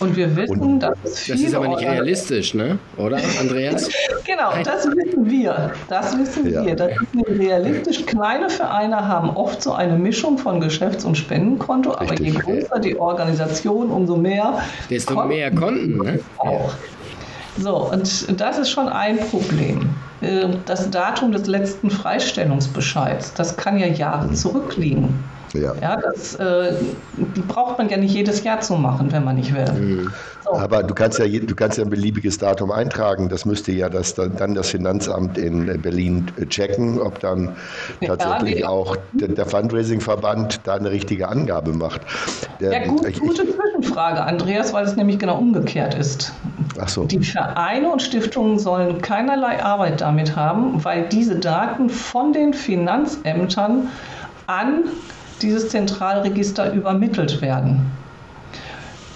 Und 0.02 0.16
wir 0.16 0.36
wissen, 0.36 0.60
und 0.60 0.80
dass 0.80 0.98
es 1.04 1.20
viele. 1.20 1.38
Das 1.38 1.48
ist 1.48 1.56
aber 1.56 1.68
nicht 1.68 1.82
realistisch, 1.82 2.54
ne? 2.56 2.80
oder, 2.98 3.20
Andreas? 3.40 3.88
genau, 4.26 4.52
das 4.64 4.88
wissen 4.88 5.30
wir. 5.30 5.72
Das 5.88 6.18
wissen 6.18 6.52
ja. 6.52 6.66
wir. 6.66 6.76
Das 6.76 6.92
ist 6.92 7.14
nicht 7.14 7.30
realistisch. 7.30 8.06
Kleine 8.08 8.50
Vereine 8.50 9.08
haben 9.08 9.30
oft 9.30 9.62
so 9.62 9.74
eine 9.74 9.98
Mischung 9.98 10.40
von 10.40 10.60
Geschäfts- 10.60 11.06
und 11.06 11.18
Spendenkonto, 11.18 11.92
Richtig. 11.92 12.10
aber 12.10 12.24
je 12.24 12.32
größer 12.32 12.80
die 12.80 13.00
Organisation, 13.00 13.92
umso 13.92 14.18
mehr. 14.18 14.60
Desto 14.90 15.14
Konten 15.14 15.30
mehr 15.30 15.52
Konten, 15.52 15.98
ne? 15.98 16.20
Auch. 16.38 16.74
So, 17.58 17.92
und 17.92 18.42
das 18.42 18.58
ist 18.58 18.70
schon 18.72 18.90
ein 18.90 19.20
Problem. 19.20 19.90
Äh, 20.22 20.48
das 20.66 20.90
Datum 20.90 21.32
des 21.32 21.48
letzten 21.48 21.92
Freistellungsbescheids, 21.92 23.34
das 23.34 23.56
kann 23.58 23.78
ja 23.78 23.88
Jahre 23.88 24.32
zurückliegen. 24.34 25.24
Ja. 25.54 25.74
ja 25.82 25.98
das, 25.98 26.36
äh, 26.36 26.74
die 27.18 27.42
braucht 27.42 27.78
man 27.78 27.90
ja 27.90 27.98
nicht 27.98 28.14
jedes 28.14 28.44
Jahr 28.44 28.62
zu 28.62 28.76
machen, 28.76 29.12
wenn 29.12 29.24
man 29.24 29.36
nicht 29.36 29.54
will. 29.54 29.72
Mhm. 29.72 30.14
So. 30.44 30.54
Aber 30.54 30.84
du 30.84 30.94
kannst, 30.94 31.20
ja, 31.20 31.26
du 31.28 31.56
kannst 31.56 31.78
ja 31.78 31.84
ein 31.84 31.90
beliebiges 31.90 32.38
Datum 32.38 32.72
eintragen. 32.72 33.30
Das 33.30 33.46
müsste 33.46 33.72
ja 33.72 33.90
das, 33.90 34.16
dann 34.16 34.56
das 34.56 34.70
Finanzamt 34.70 35.38
in 35.38 35.82
Berlin 35.82 36.26
checken, 36.50 37.00
ob 37.00 37.20
dann 37.20 37.56
tatsächlich 38.06 38.60
ja, 38.60 38.70
auch 38.70 38.98
der, 39.14 39.30
der 39.30 39.46
Fundraising-Verband 39.46 40.62
da 40.64 40.76
eine 40.76 40.92
richtige 40.92 41.28
Angabe 41.28 41.74
macht. 41.74 42.02
Der, 42.60 42.74
ja, 42.74 42.88
gut, 42.88 43.20
gute 43.20 43.44
Zwischenfrage, 43.46 44.22
Andreas, 44.22 44.74
weil 44.74 44.86
es 44.86 44.96
nämlich 44.96 45.20
genau 45.20 45.38
umgekehrt 45.38 45.94
ist. 45.94 46.34
Ach 46.80 46.88
so. 46.88 47.06
Die 47.06 47.24
Vereine 47.24 47.92
und 47.92 48.02
Stiftungen 48.02 48.58
sollen 48.58 49.02
keinerlei 49.02 49.64
Arbeit 49.64 50.02
damit 50.02 50.36
haben, 50.36 50.84
weil 50.84 51.08
diese 51.10 51.36
Daten 51.36 51.90
von 51.90 52.34
den 52.34 52.54
Finanzämtern 52.54 53.90
an 54.48 54.84
dieses 55.42 55.70
Zentralregister 55.70 56.74
übermittelt 56.74 57.42
werden. 57.42 57.92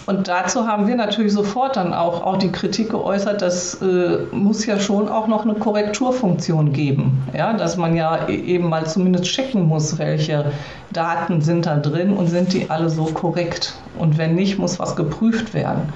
Und 0.06 0.28
dazu 0.28 0.68
haben 0.68 0.88
wir 0.88 0.96
natürlich 0.96 1.34
sofort 1.34 1.78
dann 1.78 1.92
auch, 1.92 2.24
auch 2.24 2.38
die 2.38 2.52
Kritik 2.52 2.92
geäußert, 2.92 3.42
das 3.42 3.82
äh, 3.82 4.20
muss 4.32 4.66
ja 4.66 4.80
schon 4.80 5.10
auch 5.10 5.28
noch 5.28 5.46
eine 5.46 5.56
Korrekturfunktion 5.56 6.74
geben. 6.74 7.24
Ja, 7.36 7.54
dass 7.54 7.76
man 7.76 7.96
ja 7.96 8.28
e-, 8.28 8.36
eben 8.36 8.70
mal 8.70 8.86
zumindest 8.86 9.26
checken 9.26 9.68
muss, 9.68 9.98
welche 9.98 10.52
Daten 10.94 11.42
sind 11.42 11.66
da 11.66 11.78
drin 11.78 12.14
und 12.14 12.28
sind 12.28 12.54
die 12.54 12.70
alle 12.70 12.90
so 12.92 13.06
korrekt. 13.06 13.74
Und 13.98 14.20
wenn 14.20 14.36
nicht, 14.36 14.60
muss 14.60 14.78
was 14.78 14.96
geprüft 14.96 15.56
werden. 15.56 15.92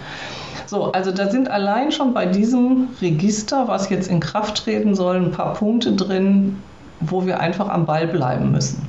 So, 0.65 0.91
also 0.91 1.11
da 1.11 1.29
sind 1.29 1.49
allein 1.49 1.91
schon 1.91 2.13
bei 2.13 2.25
diesem 2.25 2.87
Register, 3.01 3.67
was 3.67 3.89
jetzt 3.89 4.09
in 4.09 4.19
Kraft 4.19 4.63
treten 4.63 4.95
soll, 4.95 5.17
ein 5.17 5.31
paar 5.31 5.53
Punkte 5.53 5.93
drin, 5.93 6.57
wo 6.99 7.27
wir 7.27 7.39
einfach 7.39 7.69
am 7.69 7.85
Ball 7.85 8.07
bleiben 8.07 8.51
müssen. 8.51 8.81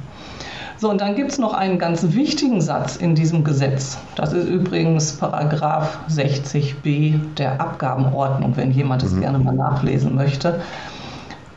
So, 0.81 0.89
und 0.89 1.03
dann 1.03 1.15
gibt 1.15 1.31
es 1.31 1.39
noch 1.39 1.53
einen 1.53 1.79
ganz 1.79 2.15
wichtigen 2.15 2.63
Satz 2.63 2.97
in 2.97 3.15
diesem 3.15 3.45
Gesetz. 3.45 3.99
Das 4.17 4.33
ist 4.33 4.49
übrigens 4.49 5.13
Paragraph 5.13 5.99
60b 6.09 7.19
der 7.37 7.61
Abgabenordnung, 7.61 8.57
wenn 8.57 8.71
jemand 8.71 9.03
es 9.03 9.13
mhm. 9.13 9.21
gerne 9.21 9.39
mal 9.39 9.55
nachlesen 9.55 10.15
möchte. 10.15 10.63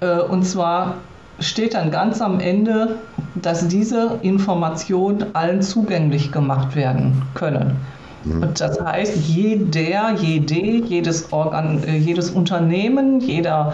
Äh, 0.01 0.19
und 0.19 0.43
zwar 0.43 0.95
steht 1.39 1.73
dann 1.73 1.89
ganz 1.89 2.19
am 2.21 2.41
Ende, 2.41 2.97
dass 3.35 3.65
diese 3.69 4.19
Informationen 4.23 5.33
allen 5.33 5.61
zugänglich 5.61 6.33
gemacht 6.33 6.75
werden 6.75 7.21
können. 7.33 7.77
Mhm. 8.25 8.43
Und 8.43 8.59
das 8.59 8.77
heißt, 8.77 9.15
jeder, 9.15 10.15
jede, 10.15 10.85
jedes, 10.85 11.31
Organ, 11.31 11.81
äh, 11.85 11.95
jedes 11.95 12.29
Unternehmen, 12.29 13.21
jeder 13.21 13.71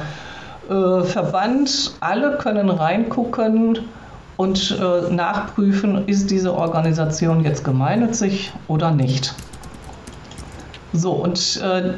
äh, 0.70 1.02
Verband, 1.02 1.96
alle 2.02 2.38
können 2.38 2.70
reingucken, 2.70 3.80
und 4.40 4.80
äh, 4.80 5.14
nachprüfen, 5.14 6.08
ist 6.08 6.32
diese 6.32 6.56
Organisation 6.56 7.44
jetzt 7.44 7.66
gemeinnützig 7.66 8.54
oder 8.70 8.90
nicht. 8.90 9.36
So, 10.94 11.12
und 11.12 11.62
äh, 11.62 11.96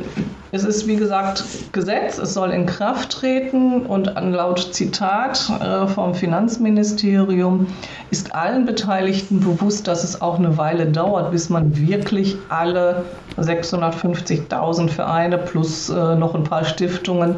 es 0.51 0.63
ist 0.63 0.87
wie 0.87 0.95
gesagt 0.95 1.43
Gesetz, 1.71 2.17
es 2.17 2.33
soll 2.33 2.49
in 2.49 2.65
Kraft 2.65 3.11
treten 3.11 3.85
und 3.85 4.05
laut 4.05 4.73
Zitat 4.73 5.51
äh, 5.61 5.85
vom 5.85 6.15
Finanzministerium 6.15 7.67
ist 8.09 8.33
allen 8.33 8.65
Beteiligten 8.65 9.39
bewusst, 9.39 9.87
dass 9.87 10.03
es 10.03 10.19
auch 10.19 10.39
eine 10.39 10.57
Weile 10.57 10.87
dauert, 10.87 11.29
bis 11.29 11.49
man 11.49 11.77
wirklich 11.77 12.37
alle 12.49 13.05
650.000 13.37 14.89
Vereine 14.89 15.37
plus 15.37 15.89
äh, 15.89 16.15
noch 16.15 16.33
ein 16.33 16.43
paar 16.43 16.65
Stiftungen 16.65 17.35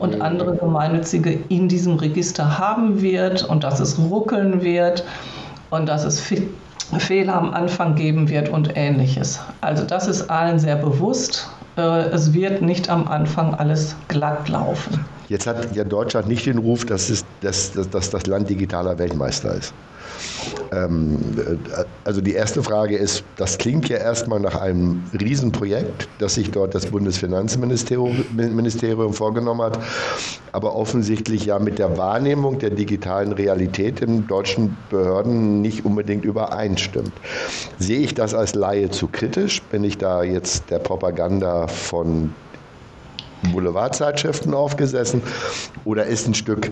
und 0.00 0.20
andere 0.20 0.56
Gemeinnützige 0.56 1.38
in 1.48 1.68
diesem 1.68 1.96
Register 1.96 2.58
haben 2.58 3.00
wird 3.00 3.44
und 3.44 3.62
dass 3.62 3.78
es 3.78 3.98
ruckeln 3.98 4.62
wird 4.62 5.04
und 5.70 5.88
dass 5.88 6.04
es 6.04 6.20
Fehler 6.98 7.34
am 7.36 7.54
Anfang 7.54 7.94
geben 7.94 8.28
wird 8.28 8.48
und 8.48 8.76
ähnliches. 8.76 9.38
Also 9.60 9.84
das 9.84 10.08
ist 10.08 10.28
allen 10.28 10.58
sehr 10.58 10.76
bewusst. 10.76 11.48
Äh, 11.76 12.08
es 12.08 12.32
wird 12.32 12.62
nicht 12.62 12.90
am 12.90 13.06
Anfang 13.06 13.54
alles 13.54 13.94
glatt 14.08 14.48
laufen. 14.48 15.04
Jetzt 15.30 15.46
hat 15.46 15.74
ja 15.76 15.84
Deutschland 15.84 16.26
nicht 16.26 16.44
den 16.44 16.58
Ruf, 16.58 16.84
dass, 16.84 17.08
es, 17.08 17.24
dass, 17.40 17.70
dass, 17.70 17.88
dass 17.88 18.10
das 18.10 18.26
Land 18.26 18.50
digitaler 18.50 18.98
Weltmeister 18.98 19.54
ist. 19.54 19.72
Ähm, 20.72 21.18
äh, 21.38 21.54
also 22.04 22.20
die 22.20 22.32
erste 22.32 22.64
Frage 22.64 22.96
ist, 22.96 23.22
das 23.36 23.56
klingt 23.56 23.88
ja 23.88 23.98
erstmal 23.98 24.40
nach 24.40 24.60
einem 24.60 25.04
Riesenprojekt, 25.20 26.08
das 26.18 26.34
sich 26.34 26.50
dort 26.50 26.74
das 26.74 26.86
Bundesfinanzministerium 26.86 29.12
vorgenommen 29.12 29.62
hat, 29.62 29.78
aber 30.50 30.74
offensichtlich 30.74 31.46
ja 31.46 31.60
mit 31.60 31.78
der 31.78 31.96
Wahrnehmung 31.96 32.58
der 32.58 32.70
digitalen 32.70 33.30
Realität 33.30 34.00
in 34.00 34.26
deutschen 34.26 34.76
Behörden 34.90 35.60
nicht 35.60 35.84
unbedingt 35.84 36.24
übereinstimmt. 36.24 37.12
Sehe 37.78 38.00
ich 38.00 38.14
das 38.14 38.34
als 38.34 38.56
Laie 38.56 38.90
zu 38.90 39.06
kritisch? 39.06 39.62
Bin 39.62 39.84
ich 39.84 39.96
da 39.96 40.24
jetzt 40.24 40.70
der 40.70 40.80
Propaganda 40.80 41.68
von 41.68 42.34
Boulevardzeitschriften 43.52 44.54
aufgesessen 44.54 45.22
oder 45.84 46.06
ist 46.06 46.26
ein 46.26 46.34
Stück 46.34 46.70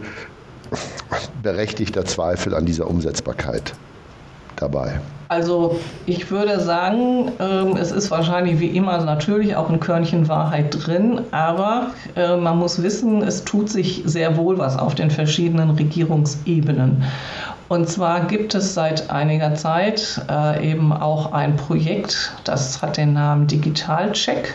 berechtigter 1.43 2.05
Zweifel 2.05 2.55
an 2.55 2.67
dieser 2.67 2.89
Umsetzbarkeit 2.89 3.75
dabei? 4.57 5.01
Also 5.29 5.79
ich 6.07 6.31
würde 6.31 6.59
sagen, 6.61 7.33
ähm, 7.39 7.77
es 7.77 7.93
ist 7.93 8.11
wahrscheinlich 8.11 8.61
wie 8.61 8.69
immer 8.69 8.99
natürlich 9.05 9.57
auch 9.57 9.69
ein 9.69 9.79
Körnchen 9.79 10.27
Wahrheit 10.29 10.75
drin, 10.87 11.21
aber 11.33 11.89
äh, 12.17 12.37
man 12.37 12.59
muss 12.59 12.83
wissen, 12.83 13.23
es 13.23 13.45
tut 13.45 13.69
sich 13.69 14.03
sehr 14.07 14.39
wohl 14.39 14.59
was 14.59 14.79
auf 14.79 14.95
den 14.95 15.11
verschiedenen 15.11 15.71
Regierungsebenen. 15.71 17.05
Und 17.69 17.91
zwar 17.91 18.27
gibt 18.27 18.55
es 18.55 18.73
seit 18.73 19.11
einiger 19.11 19.55
Zeit 19.55 20.23
äh, 20.31 20.71
eben 20.71 20.95
auch 20.95 21.33
ein 21.33 21.57
Projekt, 21.57 22.33
das 22.45 22.81
hat 22.81 22.97
den 22.97 23.13
Namen 23.13 23.47
Digitalcheck. 23.47 24.55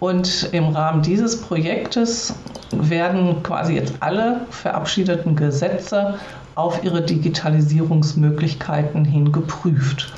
Und 0.00 0.48
im 0.52 0.70
Rahmen 0.70 1.02
dieses 1.02 1.40
Projektes 1.40 2.34
werden 2.72 3.42
quasi 3.42 3.74
jetzt 3.74 3.94
alle 4.00 4.40
verabschiedeten 4.50 5.36
Gesetze 5.36 6.14
auf 6.54 6.82
ihre 6.82 7.02
Digitalisierungsmöglichkeiten 7.02 9.04
hin 9.04 9.30
geprüft. 9.30 10.12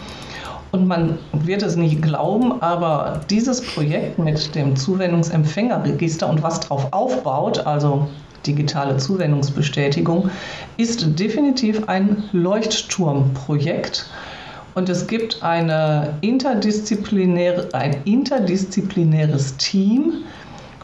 Und 0.70 0.86
man 0.86 1.18
wird 1.32 1.62
es 1.62 1.76
nicht 1.76 2.00
glauben, 2.00 2.62
aber 2.62 3.20
dieses 3.28 3.60
Projekt 3.60 4.18
mit 4.18 4.54
dem 4.54 4.74
Zuwendungsempfängerregister 4.74 6.28
und 6.28 6.42
was 6.42 6.60
darauf 6.60 6.90
aufbaut, 6.92 7.66
also 7.66 8.08
digitale 8.46 8.96
Zuwendungsbestätigung, 8.96 10.30
ist 10.78 11.18
definitiv 11.18 11.88
ein 11.88 12.24
Leuchtturmprojekt 12.32 14.06
und 14.74 14.88
es 14.88 15.06
gibt 15.06 15.42
eine 15.42 16.14
interdisziplinäre, 16.20 17.68
ein 17.72 17.96
interdisziplinäres 18.04 19.56
Team, 19.56 20.24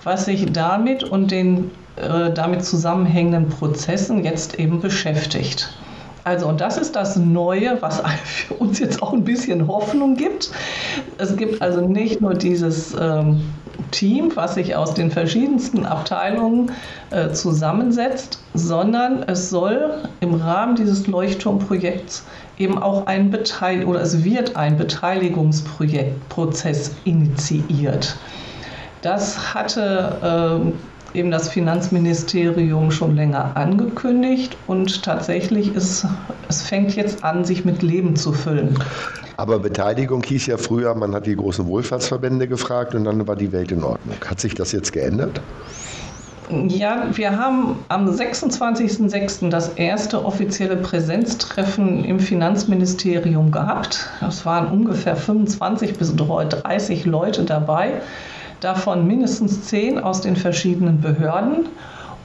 was 0.04 0.26
sich 0.26 0.52
damit 0.52 1.04
und 1.04 1.30
den 1.30 1.70
äh, 1.96 2.30
damit 2.32 2.64
zusammenhängenden 2.64 3.48
Prozessen 3.48 4.24
jetzt 4.24 4.58
eben 4.58 4.80
beschäftigt. 4.80 5.68
Also, 6.24 6.46
und 6.46 6.60
das 6.60 6.76
ist 6.76 6.94
das 6.94 7.16
Neue, 7.16 7.78
was 7.80 8.02
für 8.24 8.54
uns 8.54 8.78
jetzt 8.78 9.02
auch 9.02 9.12
ein 9.12 9.24
bisschen 9.24 9.66
Hoffnung 9.66 10.16
gibt. 10.16 10.50
Es 11.16 11.36
gibt 11.36 11.60
also 11.62 11.80
nicht 11.80 12.20
nur 12.20 12.34
dieses 12.34 12.94
ähm, 13.00 13.40
Team, 13.90 14.32
was 14.34 14.54
sich 14.54 14.76
aus 14.76 14.94
den 14.94 15.10
verschiedensten 15.10 15.86
Abteilungen 15.86 16.70
äh, 17.10 17.30
zusammensetzt, 17.30 18.38
sondern 18.54 19.22
es 19.22 19.48
soll 19.50 20.02
im 20.20 20.34
Rahmen 20.34 20.76
dieses 20.76 21.06
Leuchtturmprojekts 21.06 22.24
eben 22.58 22.78
auch 22.78 23.06
ein 23.06 23.30
Beteil 23.30 23.84
oder 23.84 24.00
es 24.00 24.24
wird 24.24 24.56
ein 24.56 24.76
Beteiligungsprozess 24.76 26.90
initiiert. 27.04 28.16
Das 29.02 29.54
hatte 29.54 30.72
äh, 31.14 31.18
eben 31.18 31.30
das 31.30 31.48
Finanzministerium 31.48 32.90
schon 32.90 33.16
länger 33.16 33.56
angekündigt 33.56 34.56
und 34.66 35.04
tatsächlich 35.04 35.74
ist 35.74 36.06
es 36.48 36.62
fängt 36.62 36.96
jetzt 36.96 37.24
an, 37.24 37.44
sich 37.44 37.64
mit 37.64 37.82
Leben 37.82 38.16
zu 38.16 38.32
füllen. 38.32 38.78
Aber 39.36 39.60
Beteiligung 39.60 40.24
hieß 40.24 40.46
ja 40.46 40.56
früher, 40.56 40.94
man 40.94 41.14
hat 41.14 41.26
die 41.26 41.36
großen 41.36 41.66
Wohlfahrtsverbände 41.66 42.48
gefragt 42.48 42.94
und 42.94 43.04
dann 43.04 43.28
war 43.28 43.36
die 43.36 43.52
Welt 43.52 43.70
in 43.70 43.84
Ordnung. 43.84 44.16
Hat 44.26 44.40
sich 44.40 44.54
das 44.54 44.72
jetzt 44.72 44.92
geändert? 44.92 45.40
Ja, 46.50 47.08
wir 47.12 47.38
haben 47.38 47.76
am 47.88 48.08
26.06. 48.08 49.50
das 49.50 49.70
erste 49.70 50.24
offizielle 50.24 50.76
Präsenztreffen 50.76 52.04
im 52.04 52.20
Finanzministerium 52.20 53.50
gehabt. 53.50 54.08
Es 54.26 54.46
waren 54.46 54.68
ungefähr 54.68 55.14
25 55.14 55.98
bis 55.98 56.16
30 56.16 57.04
Leute 57.04 57.44
dabei, 57.44 58.00
davon 58.60 59.06
mindestens 59.06 59.64
10 59.64 59.98
aus 59.98 60.22
den 60.22 60.36
verschiedenen 60.36 61.02
Behörden. 61.02 61.66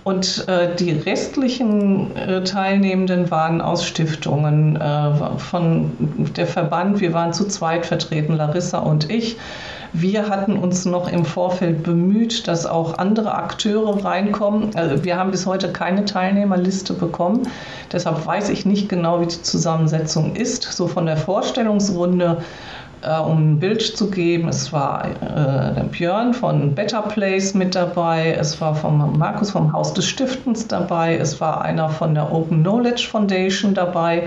Und 0.05 0.47
äh, 0.47 0.75
die 0.75 0.91
restlichen 0.91 2.15
äh, 2.15 2.43
Teilnehmenden 2.43 3.29
waren 3.31 3.62
aus 3.62 3.86
Stiftungen, 3.86 4.75
äh, 4.75 5.38
von 5.38 5.91
der 6.36 6.47
Verband, 6.47 6.99
wir 6.99 7.13
waren 7.13 7.33
zu 7.33 7.47
zweit 7.47 7.86
vertreten, 7.86 8.36
Larissa 8.36 8.79
und 8.79 9.09
ich. 9.09 9.38
Wir 9.93 10.27
hatten 10.27 10.58
uns 10.58 10.86
noch 10.86 11.08
im 11.08 11.23
Vorfeld 11.23 11.84
bemüht, 11.84 12.47
dass 12.47 12.65
auch 12.65 12.97
andere 12.97 13.36
Akteure 13.36 14.03
reinkommen. 14.03 14.75
Also 14.75 15.03
wir 15.03 15.17
haben 15.17 15.29
bis 15.29 15.45
heute 15.45 15.71
keine 15.71 16.06
Teilnehmerliste 16.06 16.93
bekommen. 16.93 17.47
Deshalb 17.91 18.25
weiß 18.25 18.49
ich 18.49 18.65
nicht 18.65 18.89
genau, 18.89 19.21
wie 19.21 19.27
die 19.27 19.41
Zusammensetzung 19.43 20.36
ist. 20.36 20.63
So 20.63 20.88
von 20.88 21.06
der 21.06 21.17
Vorstellungsrunde 21.17 22.39
äh, 23.03 23.19
um 23.19 23.53
ein 23.53 23.60
Bild 23.60 23.82
zu 23.82 24.10
geben. 24.10 24.47
Es 24.47 24.71
war 24.71 25.06
äh, 25.06 25.75
der 25.75 25.86
Björn 25.91 26.34
von 26.34 26.73
Better 26.73 27.01
Place 27.01 27.53
mit 27.53 27.75
dabei, 27.75 28.36
es 28.39 28.60
war 28.62 28.73
vom 28.73 29.17
Markus 29.19 29.51
vom 29.51 29.73
Haus 29.73 29.93
des 29.93 30.06
Stiftens 30.06 30.67
dabei, 30.67 31.17
es 31.17 31.39
war 31.41 31.62
einer 31.62 31.89
von 31.89 32.13
der 32.13 32.32
Open 32.32 32.62
Knowledge 32.62 33.08
Foundation 33.12 33.73
dabei 33.73 34.23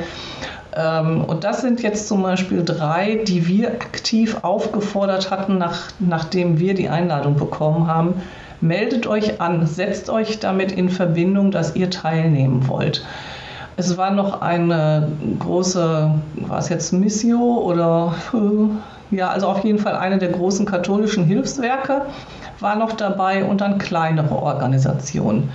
und 0.76 1.42
das 1.42 1.62
sind 1.62 1.82
jetzt 1.82 2.06
zum 2.06 2.22
Beispiel 2.22 2.62
drei, 2.62 3.22
die 3.26 3.48
wir 3.48 3.68
aktiv 3.70 4.38
aufgefordert 4.42 5.30
hatten, 5.30 5.56
nach, 5.56 5.90
nachdem 6.00 6.58
wir 6.58 6.74
die 6.74 6.90
Einladung 6.90 7.36
bekommen 7.36 7.86
haben. 7.86 8.20
Meldet 8.60 9.06
euch 9.06 9.40
an, 9.40 9.66
setzt 9.66 10.10
euch 10.10 10.38
damit 10.38 10.72
in 10.72 10.90
Verbindung, 10.90 11.50
dass 11.50 11.76
ihr 11.76 11.88
teilnehmen 11.88 12.68
wollt. 12.68 13.04
Es 13.78 13.96
war 13.96 14.10
noch 14.10 14.42
eine 14.42 15.08
große, 15.38 16.10
war 16.46 16.58
es 16.58 16.68
jetzt 16.68 16.92
Missio 16.92 17.38
oder 17.38 18.14
ja, 19.10 19.28
also 19.28 19.46
auf 19.46 19.64
jeden 19.64 19.78
Fall 19.78 19.94
eine 19.94 20.18
der 20.18 20.30
großen 20.30 20.66
katholischen 20.66 21.24
Hilfswerke 21.24 22.02
war 22.60 22.76
noch 22.76 22.92
dabei 22.92 23.44
und 23.44 23.60
dann 23.60 23.78
kleinere 23.78 24.34
Organisationen. 24.34 25.50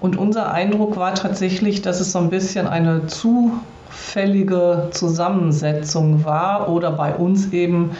Und 0.00 0.16
unser 0.16 0.52
Eindruck 0.52 0.96
war 0.96 1.14
tatsächlich, 1.14 1.82
dass 1.82 2.00
es 2.00 2.12
so 2.12 2.18
ein 2.18 2.30
bisschen 2.30 2.66
eine 2.66 3.06
zufällige 3.92 4.88
Zusammensetzung 4.90 6.24
war 6.24 6.68
oder 6.68 6.90
bei 6.92 7.14
uns 7.14 7.52
eben 7.52 7.92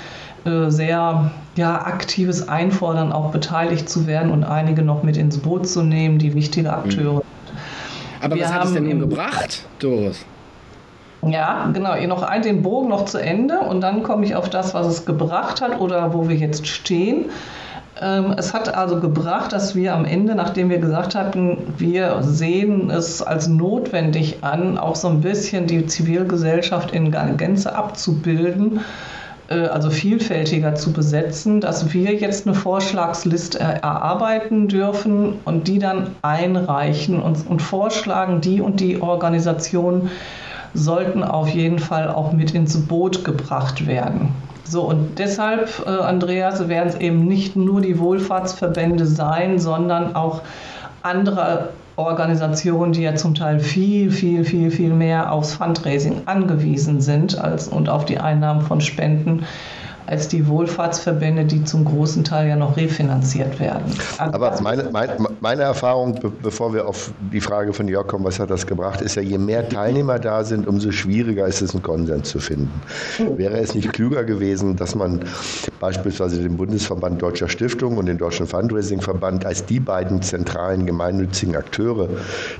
äh, 0.44 0.68
sehr 0.70 1.30
ja, 1.56 1.74
aktives 1.86 2.48
Einfordern, 2.48 3.12
auch 3.12 3.30
beteiligt 3.30 3.88
zu 3.88 4.06
werden 4.06 4.30
und 4.30 4.44
einige 4.44 4.82
noch 4.82 5.02
mit 5.02 5.16
ins 5.16 5.38
Boot 5.38 5.66
zu 5.66 5.82
nehmen, 5.82 6.18
die 6.18 6.34
wichtige 6.34 6.72
Akteure. 6.72 7.14
Mhm. 7.14 7.22
Aber 8.20 8.36
Wir 8.36 8.44
was 8.44 8.52
hat 8.52 8.64
es 8.64 8.72
denn 8.72 8.84
nun 8.88 9.00
gebracht, 9.00 9.66
Doris? 9.78 10.24
Ja, 11.24 11.70
genau. 11.72 11.94
Noch 12.06 12.22
ein, 12.22 12.42
den 12.42 12.62
Bogen 12.62 12.88
noch 12.88 13.04
zu 13.04 13.18
Ende 13.18 13.60
und 13.60 13.80
dann 13.80 14.02
komme 14.02 14.24
ich 14.24 14.34
auf 14.34 14.50
das, 14.50 14.74
was 14.74 14.86
es 14.86 15.06
gebracht 15.06 15.60
hat 15.60 15.80
oder 15.80 16.12
wo 16.14 16.28
wir 16.28 16.36
jetzt 16.36 16.66
stehen. 16.66 17.26
Ähm, 18.02 18.34
es 18.36 18.52
hat 18.52 18.74
also 18.74 18.98
gebracht, 18.98 19.52
dass 19.52 19.76
wir 19.76 19.94
am 19.94 20.04
Ende, 20.04 20.34
nachdem 20.34 20.70
wir 20.70 20.78
gesagt 20.78 21.14
hatten, 21.14 21.58
wir 21.78 22.20
sehen 22.22 22.90
es 22.90 23.22
als 23.22 23.46
notwendig 23.46 24.38
an, 24.42 24.76
auch 24.76 24.96
so 24.96 25.08
ein 25.08 25.20
bisschen 25.20 25.68
die 25.68 25.86
Zivilgesellschaft 25.86 26.90
in 26.90 27.12
Gänze 27.36 27.76
abzubilden, 27.76 28.80
äh, 29.48 29.66
also 29.66 29.90
vielfältiger 29.90 30.74
zu 30.74 30.92
besetzen, 30.92 31.60
dass 31.60 31.92
wir 31.92 32.14
jetzt 32.14 32.44
eine 32.46 32.56
Vorschlagsliste 32.56 33.60
erarbeiten 33.60 34.66
dürfen 34.66 35.34
und 35.44 35.68
die 35.68 35.78
dann 35.78 36.08
einreichen 36.22 37.22
und, 37.22 37.46
und 37.46 37.62
vorschlagen, 37.62 38.40
die 38.40 38.60
und 38.60 38.80
die 38.80 39.00
Organisationen 39.00 40.10
sollten 40.74 41.22
auf 41.22 41.48
jeden 41.50 41.78
Fall 41.78 42.08
auch 42.08 42.32
mit 42.32 42.52
ins 42.52 42.76
Boot 42.80 43.24
gebracht 43.24 43.86
werden. 43.86 44.30
So, 44.72 44.84
und 44.84 45.18
deshalb, 45.18 45.68
äh, 45.84 45.90
Andreas, 45.90 46.66
werden 46.66 46.88
es 46.88 46.94
eben 46.94 47.26
nicht 47.26 47.56
nur 47.56 47.82
die 47.82 47.98
Wohlfahrtsverbände 47.98 49.04
sein, 49.04 49.58
sondern 49.58 50.16
auch 50.16 50.40
andere 51.02 51.68
Organisationen, 51.96 52.94
die 52.94 53.02
ja 53.02 53.14
zum 53.14 53.34
Teil 53.34 53.60
viel, 53.60 54.10
viel, 54.10 54.46
viel, 54.46 54.70
viel 54.70 54.94
mehr 54.94 55.30
aufs 55.30 55.52
Fundraising 55.52 56.22
angewiesen 56.24 57.02
sind 57.02 57.38
als, 57.38 57.68
und 57.68 57.90
auf 57.90 58.06
die 58.06 58.16
Einnahmen 58.16 58.62
von 58.62 58.80
Spenden 58.80 59.44
als 60.06 60.28
die 60.28 60.46
Wohlfahrtsverbände, 60.46 61.44
die 61.44 61.64
zum 61.64 61.84
großen 61.84 62.24
Teil 62.24 62.48
ja 62.48 62.56
noch 62.56 62.76
refinanziert 62.76 63.60
werden. 63.60 63.84
Aber 64.18 64.60
meine, 64.60 64.84
meine, 64.90 65.16
meine 65.40 65.62
Erfahrung, 65.62 66.18
bevor 66.42 66.74
wir 66.74 66.86
auf 66.88 67.12
die 67.32 67.40
Frage 67.40 67.72
von 67.72 67.88
Jörg 67.88 68.06
kommen, 68.06 68.24
was 68.24 68.38
hat 68.38 68.50
das 68.50 68.66
gebracht, 68.66 69.00
ist 69.00 69.14
ja, 69.14 69.22
je 69.22 69.38
mehr 69.38 69.68
Teilnehmer 69.68 70.18
da 70.18 70.44
sind, 70.44 70.66
umso 70.66 70.90
schwieriger 70.90 71.46
ist 71.46 71.62
es, 71.62 71.72
einen 71.72 71.82
Konsens 71.82 72.28
zu 72.28 72.40
finden. 72.40 72.70
Wäre 73.36 73.58
es 73.58 73.74
nicht 73.74 73.92
klüger 73.92 74.24
gewesen, 74.24 74.76
dass 74.76 74.94
man 74.94 75.20
beispielsweise 75.80 76.42
den 76.42 76.56
Bundesverband 76.56 77.20
Deutscher 77.22 77.48
Stiftungen 77.48 77.98
und 77.98 78.06
den 78.06 78.18
Deutschen 78.18 78.46
Fundraising-Verband 78.46 79.46
als 79.46 79.66
die 79.66 79.80
beiden 79.80 80.22
zentralen 80.22 80.86
gemeinnützigen 80.86 81.56
Akteure 81.56 82.08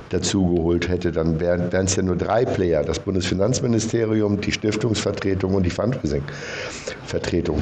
dazugeholt 0.09 0.87
hätte, 0.87 1.11
dann 1.11 1.39
wären 1.39 1.69
es 1.85 1.95
ja 1.95 2.03
nur 2.03 2.15
drei 2.15 2.45
Player, 2.45 2.83
das 2.83 2.99
Bundesfinanzministerium, 2.99 4.39
die 4.41 4.51
Stiftungsvertretung 4.51 5.55
und 5.55 5.63
die 5.63 5.69
Fundraising-Vertretung. 5.69 7.32
Vertretung? 7.33 7.61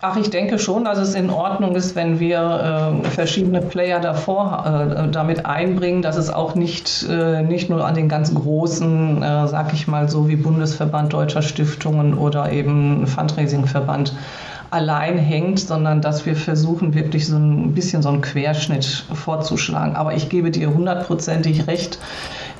Ach, 0.00 0.16
ich 0.16 0.30
denke 0.30 0.60
schon, 0.60 0.84
dass 0.84 0.98
es 0.98 1.16
in 1.16 1.28
Ordnung 1.28 1.74
ist, 1.74 1.96
wenn 1.96 2.20
wir 2.20 3.02
äh, 3.04 3.08
verschiedene 3.08 3.60
Player 3.60 3.98
davor 3.98 4.64
äh, 4.64 5.10
damit 5.10 5.44
einbringen, 5.44 6.02
dass 6.02 6.16
es 6.16 6.30
auch 6.30 6.54
nicht, 6.54 7.04
äh, 7.10 7.42
nicht 7.42 7.68
nur 7.68 7.84
an 7.84 7.96
den 7.96 8.08
ganz 8.08 8.32
großen, 8.32 9.22
äh, 9.22 9.48
sag 9.48 9.72
ich 9.72 9.88
mal 9.88 10.08
so 10.08 10.28
wie 10.28 10.36
Bundesverband 10.36 11.12
Deutscher 11.12 11.42
Stiftungen 11.42 12.14
oder 12.14 12.52
eben 12.52 13.08
Fundraising-Verband 13.08 14.14
allein 14.70 15.18
hängt, 15.18 15.58
sondern 15.58 16.00
dass 16.00 16.26
wir 16.26 16.36
versuchen, 16.36 16.94
wirklich 16.94 17.26
so 17.26 17.36
ein 17.36 17.72
bisschen 17.72 18.02
so 18.02 18.10
einen 18.10 18.20
Querschnitt 18.20 19.04
vorzuschlagen. 19.12 19.96
Aber 19.96 20.14
ich 20.14 20.28
gebe 20.28 20.52
dir 20.52 20.72
hundertprozentig 20.72 21.66
recht, 21.66 21.98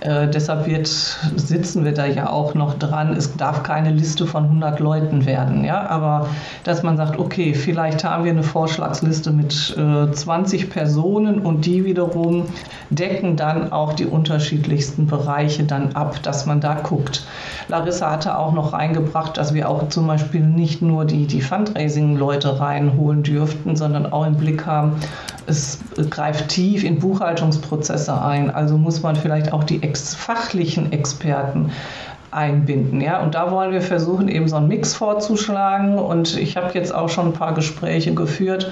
äh, 0.01 0.29
deshalb 0.29 0.67
wird, 0.67 0.87
sitzen 0.87 1.85
wir 1.85 1.93
da 1.93 2.07
ja 2.07 2.31
auch 2.31 2.55
noch 2.55 2.79
dran. 2.79 3.15
Es 3.15 3.37
darf 3.37 3.63
keine 3.63 3.91
Liste 3.91 4.27
von 4.27 4.45
100 4.45 4.81
Leuten 4.81 5.27
werden. 5.27 5.65
Ja? 5.65 5.87
Aber 5.89 6.29
dass 6.65 6.83
man 6.83 6.97
sagt, 6.97 7.19
okay, 7.19 7.55
vielleicht 7.55 8.05
haben 8.05 8.25
wir 8.25 8.33
eine 8.33 8.43
Vorschlagsliste 8.43 9.33
mit 9.33 9.77
äh, 9.77 10.13
20 10.13 10.71
Personen 10.71 11.41
und 11.41 11.67
die 11.67 11.85
wiederum 11.85 12.47
decken 12.91 13.37
dann 13.37 13.73
auch 13.73 13.93
die 13.93 14.07
unterschiedlichsten 14.07 15.07
Bereiche 15.07 15.65
dann 15.65 15.93
ab, 15.95 16.23
dass 16.23 16.47
man 16.47 16.61
da 16.61 16.75
guckt. 16.75 17.25
Larissa 17.69 18.11
hatte 18.11 18.39
auch 18.39 18.53
noch 18.53 18.73
reingebracht, 18.73 19.37
dass 19.37 19.53
wir 19.53 19.69
auch 19.69 19.89
zum 19.89 20.07
Beispiel 20.07 20.41
nicht 20.41 20.81
nur 20.81 21.05
die, 21.05 21.27
die 21.27 21.43
Fundraising-Leute 21.43 22.59
reinholen 22.59 23.23
dürften, 23.23 23.77
sondern 23.77 24.11
auch 24.11 24.27
im 24.27 24.37
Blick 24.37 24.65
haben, 24.67 24.97
es 25.47 25.79
greift 26.11 26.49
tief 26.49 26.83
in 26.83 26.99
Buchhaltungsprozesse 26.99 28.21
ein. 28.21 28.51
Also 28.51 28.79
muss 28.79 29.03
man 29.03 29.17
vielleicht 29.17 29.53
auch 29.53 29.65
die 29.65 29.83
ex 29.83 30.15
fachlichen 30.15 30.93
Experten 30.93 31.71
einbinden. 32.31 33.01
Ja? 33.01 33.23
Und 33.23 33.35
da 33.35 33.51
wollen 33.51 33.73
wir 33.73 33.83
versuchen, 33.83 34.29
eben 34.29 34.49
so 34.49 34.57
einen 34.57 34.69
Mix 34.69 34.95
vorzuschlagen. 34.95 35.99
Und 35.99 36.37
ich 36.37 36.57
habe 36.57 36.71
jetzt 36.75 36.95
auch 36.95 37.09
schon 37.09 37.27
ein 37.29 37.33
paar 37.33 37.55
Gespräche 37.55 38.15
geführt, 38.15 38.71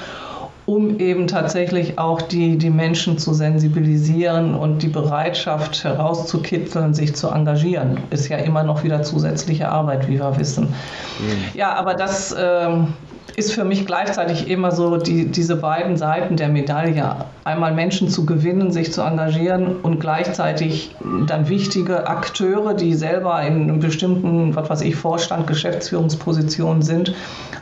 um 0.66 0.98
eben 0.98 1.28
tatsächlich 1.28 1.98
auch 1.98 2.20
die, 2.20 2.58
die 2.58 2.70
Menschen 2.70 3.18
zu 3.18 3.32
sensibilisieren 3.32 4.54
und 4.54 4.82
die 4.82 4.88
Bereitschaft 4.88 5.84
herauszukitzeln, 5.84 6.92
sich 6.92 7.14
zu 7.14 7.28
engagieren. 7.28 8.00
Ist 8.10 8.28
ja 8.28 8.38
immer 8.38 8.64
noch 8.64 8.82
wieder 8.82 9.02
zusätzliche 9.02 9.68
Arbeit, 9.68 10.08
wie 10.08 10.18
wir 10.18 10.38
wissen. 10.38 10.64
Mhm. 10.64 11.44
Ja, 11.54 11.74
aber 11.74 11.94
das. 11.94 12.34
Ähm, 12.38 12.94
ist 13.34 13.52
für 13.52 13.64
mich 13.64 13.84
gleichzeitig 13.84 14.48
immer 14.48 14.70
so 14.70 14.96
die, 14.96 15.26
diese 15.26 15.56
beiden 15.56 15.96
Seiten 15.96 16.36
der 16.36 16.48
Medaille. 16.48 17.16
Einmal 17.44 17.74
Menschen 17.74 18.08
zu 18.08 18.24
gewinnen, 18.24 18.70
sich 18.70 18.92
zu 18.92 19.02
engagieren 19.02 19.76
und 19.82 20.00
gleichzeitig 20.00 20.94
dann 21.26 21.48
wichtige 21.48 22.06
Akteure, 22.06 22.74
die 22.74 22.94
selber 22.94 23.42
in 23.42 23.62
einem 23.62 23.80
bestimmten, 23.80 24.54
was 24.54 24.70
weiß 24.70 24.80
ich, 24.82 24.96
Vorstand, 24.96 25.46
Geschäftsführungspositionen 25.46 26.82
sind, 26.82 27.14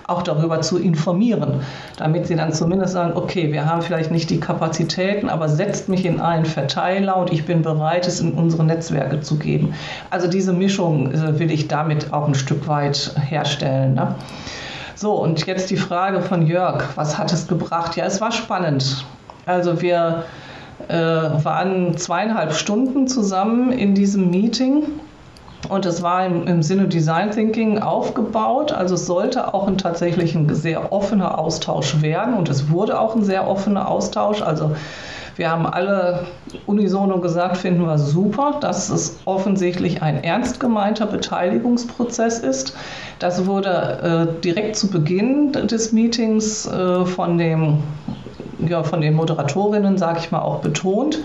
auch 0.06 0.22
darüber 0.22 0.60
zu 0.60 0.78
informieren, 0.78 1.62
damit 1.96 2.26
sie 2.26 2.36
dann 2.36 2.52
zumindest 2.52 2.92
sagen, 2.92 3.12
okay, 3.16 3.52
wir 3.52 3.64
haben 3.66 3.82
vielleicht 3.82 4.10
nicht 4.10 4.30
die 4.30 4.38
Kapazitäten, 4.38 5.28
aber 5.28 5.48
setzt 5.48 5.88
mich 5.88 6.04
in 6.04 6.20
einen 6.20 6.44
Verteiler 6.44 7.16
und 7.16 7.32
ich 7.32 7.46
bin 7.46 7.62
bereit, 7.62 8.06
es 8.06 8.20
in 8.20 8.32
unsere 8.32 8.64
Netzwerke 8.64 9.20
zu 9.20 9.38
geben. 9.38 9.74
Also 10.10 10.28
diese 10.28 10.52
Mischung 10.52 11.10
äh, 11.10 11.38
will 11.38 11.50
ich 11.50 11.68
damit 11.68 12.12
auch 12.12 12.28
ein 12.28 12.34
Stück 12.34 12.68
weit 12.68 13.14
herstellen. 13.18 13.94
Ne? 13.94 14.14
So, 15.04 15.12
und 15.12 15.44
jetzt 15.44 15.68
die 15.68 15.76
Frage 15.76 16.22
von 16.22 16.46
Jörg, 16.46 16.82
was 16.94 17.18
hat 17.18 17.30
es 17.30 17.46
gebracht? 17.46 17.94
Ja, 17.94 18.06
es 18.06 18.22
war 18.22 18.32
spannend. 18.32 19.04
Also 19.44 19.82
wir 19.82 20.24
äh, 20.88 20.94
waren 20.96 21.94
zweieinhalb 21.98 22.54
Stunden 22.54 23.06
zusammen 23.06 23.70
in 23.70 23.94
diesem 23.94 24.30
Meeting 24.30 24.84
und 25.68 25.84
es 25.84 26.00
war 26.00 26.24
im, 26.24 26.46
im, 26.46 26.62
Sinne 26.62 26.88
Design 26.88 27.32
Thinking 27.32 27.80
aufgebaut. 27.80 28.72
Also 28.72 28.94
es 28.94 29.04
sollte 29.04 29.52
auch 29.52 29.68
ein 29.68 29.76
tatsächlich 29.76 30.34
ein 30.34 30.54
sehr 30.54 30.90
offener 30.90 31.38
Austausch 31.38 32.00
werden 32.00 32.32
und 32.32 32.48
es 32.48 32.70
wurde 32.70 32.98
auch 32.98 33.14
ein 33.14 33.24
sehr 33.24 33.46
offener 33.46 33.86
Austausch. 33.90 34.40
Also 34.40 34.74
wir 35.36 35.50
haben 35.50 35.66
alle 35.66 36.26
unisono 36.66 37.18
gesagt, 37.18 37.56
finden 37.56 37.86
wir 37.86 37.98
super, 37.98 38.58
dass 38.60 38.88
es 38.90 39.18
offensichtlich 39.24 40.02
ein 40.02 40.22
ernst 40.22 40.60
gemeinter 40.60 41.06
Beteiligungsprozess 41.06 42.38
ist. 42.38 42.76
Das 43.18 43.46
wurde 43.46 44.28
äh, 44.38 44.40
direkt 44.42 44.76
zu 44.76 44.88
Beginn 44.88 45.52
des 45.52 45.92
Meetings 45.92 46.66
äh, 46.66 47.04
von, 47.04 47.38
dem, 47.38 47.78
ja, 48.66 48.82
von 48.82 49.00
den 49.00 49.14
Moderatorinnen, 49.14 49.98
sage 49.98 50.20
ich 50.20 50.30
mal, 50.30 50.42
auch 50.42 50.60
betont, 50.60 51.18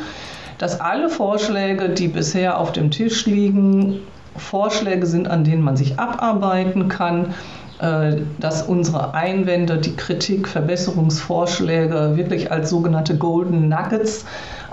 dass 0.58 0.82
alle 0.82 1.10
Vorschläge, 1.10 1.90
die 1.90 2.08
bisher 2.08 2.58
auf 2.58 2.72
dem 2.72 2.92
Tisch 2.92 3.26
liegen, 3.26 4.00
Vorschläge 4.36 5.06
sind, 5.06 5.28
an 5.28 5.44
denen 5.44 5.62
man 5.62 5.78
sich 5.78 6.00
abarbeiten 6.00 6.88
kann 6.88 7.34
dass 7.80 8.64
unsere 8.64 9.14
Einwände, 9.14 9.78
die 9.78 9.96
Kritik, 9.96 10.50
Verbesserungsvorschläge 10.50 12.18
wirklich 12.18 12.52
als 12.52 12.70
sogenannte 12.70 13.18
Golden 13.18 13.70
Nuggets 13.70 14.26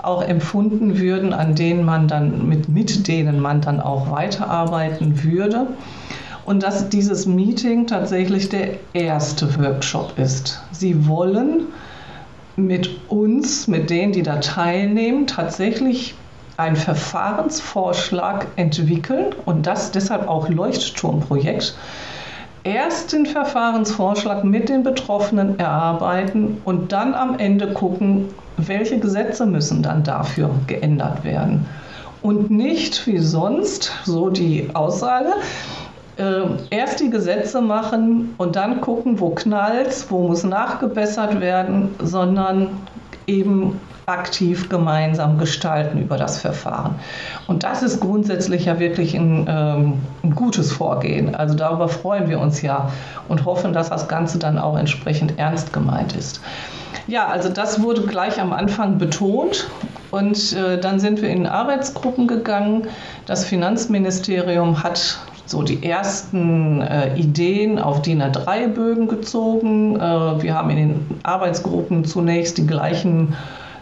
auch 0.03 0.21
empfunden 0.21 0.99
würden, 0.99 1.33
an 1.33 1.55
denen 1.55 1.85
man 1.85 2.07
dann 2.07 2.47
mit, 2.47 2.67
mit 2.67 3.07
denen 3.07 3.39
man 3.39 3.61
dann 3.61 3.79
auch 3.79 4.11
weiterarbeiten 4.11 5.23
würde. 5.23 5.67
Und 6.45 6.63
dass 6.63 6.89
dieses 6.89 7.25
Meeting 7.25 7.87
tatsächlich 7.87 8.49
der 8.49 8.71
erste 8.93 9.57
Workshop 9.57 10.17
ist. 10.17 10.61
Sie 10.71 11.07
wollen 11.07 11.67
mit 12.55 12.89
uns, 13.09 13.67
mit 13.67 13.89
denen, 13.89 14.13
die 14.13 14.23
da 14.23 14.37
teilnehmen, 14.37 15.27
tatsächlich 15.27 16.15
einen 16.57 16.75
Verfahrensvorschlag 16.75 18.47
entwickeln 18.55 19.27
und 19.45 19.67
das 19.67 19.91
deshalb 19.91 20.27
auch 20.27 20.49
Leuchtturmprojekt, 20.49 21.75
erst 22.67 23.13
den 23.13 23.25
Verfahrensvorschlag 23.25 24.43
mit 24.43 24.67
den 24.67 24.83
Betroffenen 24.83 25.57
erarbeiten 25.57 26.61
und 26.65 26.91
dann 26.91 27.13
am 27.13 27.39
Ende 27.39 27.71
gucken, 27.71 28.25
welche 28.57 28.99
Gesetze 28.99 29.45
müssen 29.45 29.81
dann 29.81 30.03
dafür 30.03 30.49
geändert 30.67 31.23
werden. 31.23 31.65
Und 32.21 32.51
nicht 32.51 33.07
wie 33.07 33.19
sonst, 33.19 33.93
so 34.03 34.29
die 34.29 34.69
Aussage, 34.73 35.29
äh, 36.17 36.41
erst 36.71 36.99
die 36.99 37.09
Gesetze 37.09 37.61
machen 37.61 38.33
und 38.37 38.57
dann 38.57 38.81
gucken, 38.81 39.19
wo 39.19 39.29
knallt, 39.29 40.05
wo 40.09 40.27
muss 40.27 40.43
nachgebessert 40.43 41.39
werden, 41.39 41.95
sondern 41.99 42.69
eben 43.27 43.79
aktiv 44.05 44.69
gemeinsam 44.69 45.37
gestalten 45.37 45.99
über 45.99 46.17
das 46.17 46.39
Verfahren. 46.39 46.95
Und 47.45 47.63
das 47.63 47.83
ist 47.83 47.99
grundsätzlich 47.99 48.65
ja 48.65 48.79
wirklich 48.79 49.13
ein, 49.15 49.45
ähm, 49.49 49.93
ein, 50.23 50.33
gutes 50.33 50.71
Vorgehen. 50.71 51.35
Also 51.35 51.53
darüber 51.53 51.89
freuen 51.89 52.29
wir 52.29 52.39
uns 52.39 52.61
ja 52.61 52.89
und 53.27 53.43
hoffen, 53.43 53.73
dass 53.73 53.89
das 53.89 54.07
Ganze 54.07 54.39
dann 54.39 54.57
auch 54.57 54.77
entsprechend 54.77 55.37
ernst 55.37 55.73
gemeint 55.73 56.15
ist. 56.15 56.39
Ja, 57.07 57.27
also 57.27 57.49
das 57.49 57.81
wurde 57.81 58.01
gleich 58.01 58.39
am 58.39 58.53
Anfang 58.53 58.97
betont 58.97 59.69
und 60.11 60.53
äh, 60.53 60.79
dann 60.79 60.99
sind 60.99 61.21
wir 61.21 61.29
in 61.29 61.45
Arbeitsgruppen 61.45 62.27
gegangen. 62.27 62.87
Das 63.25 63.43
Finanzministerium 63.43 64.83
hat 64.83 65.19
so 65.47 65.63
die 65.63 65.83
ersten 65.83 66.81
äh, 66.81 67.15
Ideen 67.15 67.79
auf 67.79 68.01
DIN 68.01 68.21
A3-Bögen 68.21 69.07
gezogen. 69.07 69.95
Äh, 69.95 70.43
wir 70.43 70.53
haben 70.53 70.69
in 70.69 70.77
den 70.77 71.05
Arbeitsgruppen 71.23 72.05
zunächst 72.05 72.57
die 72.57 72.67
gleichen 72.67 73.33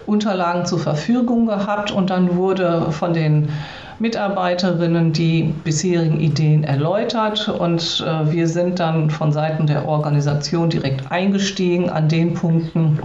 Unterlagen 0.05 0.65
zur 0.65 0.79
Verfügung 0.79 1.47
gehabt 1.47 1.91
und 1.91 2.11
dann 2.11 2.35
wurde 2.35 2.91
von 2.91 3.13
den 3.13 3.49
Mitarbeiterinnen 3.97 5.13
die 5.13 5.53
bisherigen 5.63 6.19
Ideen 6.19 6.63
erläutert 6.63 7.47
und 7.47 8.05
äh, 8.05 8.31
wir 8.31 8.47
sind 8.47 8.79
dann 8.79 9.09
von 9.09 9.31
Seiten 9.31 9.67
der 9.67 9.87
Organisation 9.87 10.69
direkt 10.69 11.11
eingestiegen 11.11 11.89
an 11.89 12.09
den 12.09 12.33
Punkten, 12.33 12.99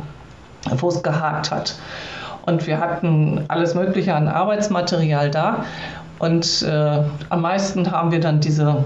wo 0.77 0.89
es 0.89 1.03
gehakt 1.03 1.51
hat. 1.51 1.77
Und 2.47 2.67
wir 2.67 2.81
hatten 2.81 3.45
alles 3.49 3.75
Mögliche 3.75 4.15
an 4.15 4.27
Arbeitsmaterial 4.27 5.31
da 5.31 5.65
und 6.21 6.63
äh, 6.63 7.03
am 7.31 7.41
meisten 7.41 7.91
haben 7.91 8.13
wir 8.13 8.21
dann 8.21 8.41
diese 8.41 8.85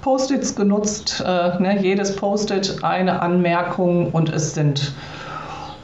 Post-its 0.00 0.56
genutzt. 0.56 1.22
Äh, 1.24 1.62
ne, 1.62 1.78
jedes 1.80 2.16
Post-it 2.16 2.82
eine 2.82 3.22
Anmerkung 3.22 4.10
und 4.10 4.30
es 4.30 4.54
sind 4.54 4.92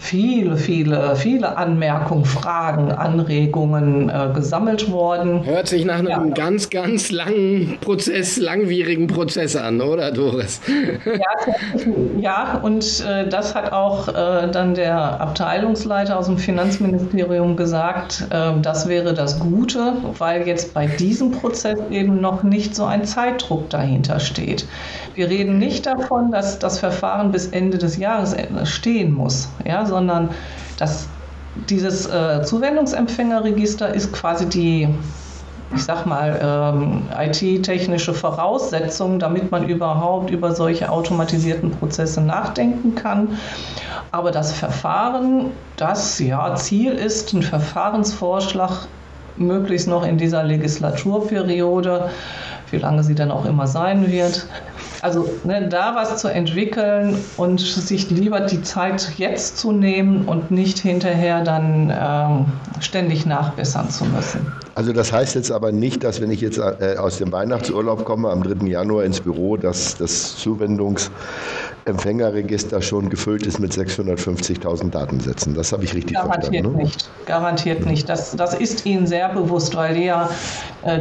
viele, 0.01 0.57
viele, 0.57 1.15
viele 1.15 1.57
Anmerkungen, 1.57 2.25
Fragen, 2.25 2.91
Anregungen 2.91 4.09
äh, 4.09 4.31
gesammelt 4.35 4.91
worden. 4.91 5.45
Hört 5.45 5.69
sich 5.69 5.85
nach 5.85 5.99
einem 5.99 6.09
ja. 6.09 6.25
ganz, 6.35 6.71
ganz 6.71 7.11
langen 7.11 7.79
Prozess, 7.83 8.39
langwierigen 8.39 9.07
Prozess 9.07 9.55
an, 9.57 9.81
oder 9.81 10.11
Doris? 10.11 10.61
Ja, 11.05 11.85
ja 12.19 12.61
und 12.63 13.05
äh, 13.07 13.29
das 13.29 13.55
hat 13.55 13.73
auch 13.73 14.09
äh, 14.09 14.51
dann 14.51 14.75
der 14.75 15.21
Abteilungsleiter 15.21 16.19
aus 16.19 16.27
dem 16.27 16.39
Finanzministerium 16.39 17.57
gesagt, 17.57 18.27
äh, 18.31 18.53
das 18.63 18.89
wäre 18.89 19.13
das 19.13 19.39
Gute, 19.39 19.93
weil 20.19 20.49
jetzt 20.49 20.73
bei 20.73 20.87
diesem 20.87 21.31
Prozess 21.31 21.79
eben 21.91 22.23
noch 22.23 22.43
nicht 22.43 22.75
so 22.75 22.85
ein 22.85 23.05
Zeitdruck 23.05 23.69
dahinter 23.69 24.19
steht. 24.19 24.67
Wir 25.15 25.29
reden 25.29 25.59
nicht 25.59 25.85
davon, 25.85 26.33
dass 26.33 26.59
das 26.59 26.79
Verfahren 26.79 27.33
bis 27.33 27.49
Ende 27.49 27.77
des 27.77 27.99
Jahres 27.99 28.35
stehen 28.65 29.13
muss, 29.13 29.51
ja, 29.67 29.85
sondern 29.91 30.31
dass 30.79 31.09
dieses 31.69 32.07
äh, 32.07 32.43
Zuwendungsempfängerregister 32.43 33.93
ist 33.95 34.13
quasi 34.13 34.49
die, 34.49 34.89
ich 35.75 35.85
sag 35.85 36.07
mal, 36.07 36.41
ähm, 36.43 37.03
IT-technische 37.19 38.15
Voraussetzung, 38.15 39.19
damit 39.19 39.51
man 39.51 39.69
überhaupt 39.69 40.31
über 40.31 40.55
solche 40.55 40.91
automatisierten 40.91 41.71
Prozesse 41.73 42.21
nachdenken 42.21 42.95
kann. 42.95 43.37
Aber 44.13 44.31
das 44.31 44.53
Verfahren, 44.53 45.51
das 45.77 46.19
ja 46.19 46.55
Ziel 46.55 46.93
ist, 46.93 47.33
ein 47.33 47.43
Verfahrensvorschlag 47.43 48.87
möglichst 49.37 49.89
noch 49.89 50.07
in 50.07 50.19
dieser 50.19 50.43
Legislaturperiode, 50.45 52.11
wie 52.71 52.79
lange 52.79 53.03
sie 53.03 53.15
dann 53.15 53.31
auch 53.31 53.45
immer 53.45 53.67
sein 53.67 54.11
wird, 54.11 54.47
also 55.03 55.29
ne, 55.45 55.69
da 55.69 55.95
was 55.95 56.17
zu 56.19 56.29
entwickeln 56.29 57.17
und 57.37 57.61
sich 57.61 58.11
lieber 58.11 58.41
die 58.41 58.63
Zeit 58.63 59.13
jetzt 59.17 59.59
zu 59.59 59.73
nehmen 59.73 60.27
und 60.27 60.51
nicht 60.51 60.79
hinterher 60.79 61.43
dann 61.43 61.93
ähm, 61.95 62.47
ständig 62.81 63.27
nachbessern 63.27 63.91
zu 63.91 64.05
müssen. 64.05 64.53
Also 64.75 64.93
das 64.93 65.13
heißt 65.13 65.35
jetzt 65.35 65.51
aber 65.51 65.73
nicht, 65.73 66.05
dass 66.05 66.21
wenn 66.21 66.31
ich 66.31 66.41
jetzt 66.41 66.59
äh, 66.59 66.95
aus 66.99 67.19
dem 67.19 67.33
Weihnachtsurlaub 67.33 68.05
komme, 68.05 68.31
am 68.31 68.41
3. 68.43 68.67
Januar 68.67 69.05
ins 69.05 69.21
Büro, 69.21 69.57
dass 69.57 69.97
das 69.97 70.37
Zuwendungsempfängerregister 70.37 72.81
schon 72.81 73.11
gefüllt 73.11 73.45
ist 73.47 73.59
mit 73.59 73.73
650.000 73.73 74.91
Datensätzen. 74.91 75.55
Das 75.55 75.73
habe 75.73 75.83
ich 75.85 75.95
richtig 75.95 76.15
Garantiert 76.15 76.47
verstanden. 76.47 76.77
Ne? 76.77 76.85
Nicht. 76.85 77.11
Garantiert 77.27 77.85
nicht. 77.87 78.09
Das, 78.09 78.37
das 78.37 78.55
ist 78.55 78.87
Ihnen 78.87 79.07
sehr 79.07 79.29
bewusst, 79.31 79.77
weil 79.77 79.95
die 79.95 80.05
ja 80.05 80.31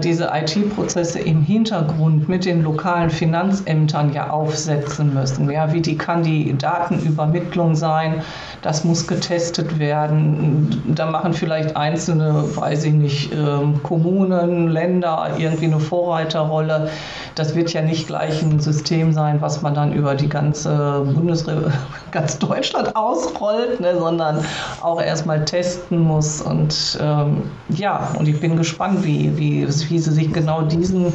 diese 0.03 0.29
IT-Prozesse 0.33 1.19
im 1.19 1.41
Hintergrund 1.41 2.27
mit 2.27 2.45
den 2.45 2.63
lokalen 2.63 3.09
Finanzämtern 3.09 4.13
ja 4.13 4.29
aufsetzen 4.29 5.13
müssen. 5.13 5.49
Ja, 5.49 5.71
wie 5.71 5.81
die 5.81 5.97
kann 5.97 6.23
die 6.23 6.57
Datenübermittlung 6.57 7.75
sein? 7.75 8.21
Das 8.61 8.83
muss 8.83 9.07
getestet 9.07 9.79
werden. 9.79 10.83
Da 10.95 11.05
machen 11.05 11.33
vielleicht 11.33 11.77
einzelne, 11.77 12.43
weiß 12.55 12.83
ich 12.85 12.93
nicht, 12.93 13.33
ähm, 13.33 13.81
Kommunen, 13.83 14.67
Länder 14.67 15.31
irgendwie 15.37 15.65
eine 15.65 15.79
Vorreiterrolle. 15.79 16.89
Das 17.35 17.55
wird 17.55 17.71
ja 17.71 17.81
nicht 17.81 18.07
gleich 18.07 18.41
ein 18.41 18.59
System 18.59 19.13
sein, 19.13 19.39
was 19.39 19.61
man 19.61 19.73
dann 19.73 19.93
über 19.93 20.15
die 20.15 20.27
ganze 20.27 21.05
Bundesrepublik, 21.13 21.73
ganz 22.11 22.37
Deutschland 22.37 22.95
ausrollt, 22.95 23.79
ne, 23.79 23.97
sondern 23.97 24.43
auch 24.81 25.01
erstmal 25.01 25.45
testen 25.45 25.99
muss. 25.99 26.41
Und 26.41 26.99
ähm, 27.01 27.43
ja, 27.69 28.09
und 28.17 28.27
ich 28.27 28.39
bin 28.39 28.57
gespannt, 28.57 29.05
wie, 29.05 29.37
wie, 29.37 29.68
wie 29.89 29.99
sie 29.99 30.11
sich 30.11 30.31
genau 30.33 30.63
diesen 30.63 31.13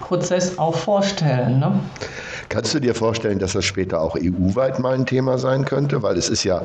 Prozess 0.00 0.58
auch 0.58 0.76
vorstellen. 0.76 1.58
Ne? 1.58 1.80
Kannst 2.48 2.74
du 2.74 2.80
dir 2.80 2.94
vorstellen, 2.94 3.38
dass 3.38 3.54
das 3.54 3.64
später 3.64 4.00
auch 4.00 4.16
EU-weit 4.16 4.78
mal 4.78 4.94
ein 4.94 5.04
Thema 5.04 5.36
sein 5.36 5.64
könnte? 5.64 6.02
Weil 6.02 6.16
es 6.16 6.28
ist 6.28 6.44
ja 6.44 6.62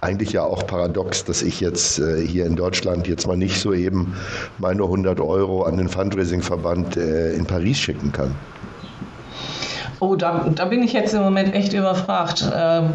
eigentlich 0.00 0.32
ja 0.32 0.42
auch 0.42 0.66
paradox, 0.66 1.24
dass 1.24 1.42
ich 1.42 1.60
jetzt 1.60 2.00
äh, 2.00 2.26
hier 2.26 2.44
in 2.44 2.56
Deutschland 2.56 3.06
jetzt 3.06 3.26
mal 3.26 3.36
nicht 3.36 3.60
so 3.60 3.72
eben 3.72 4.14
meine 4.58 4.82
100 4.82 5.20
Euro 5.20 5.62
an 5.62 5.76
den 5.76 5.88
Fundraising-Verband 5.88 6.96
äh, 6.96 7.34
in 7.34 7.46
Paris 7.46 7.78
schicken 7.78 8.10
kann. 8.10 8.34
Oh, 10.02 10.16
da, 10.16 10.48
da 10.52 10.64
bin 10.64 10.82
ich 10.82 10.94
jetzt 10.94 11.14
im 11.14 11.22
Moment 11.22 11.54
echt 11.54 11.74
überfragt. 11.74 12.44
Ähm, 12.52 12.94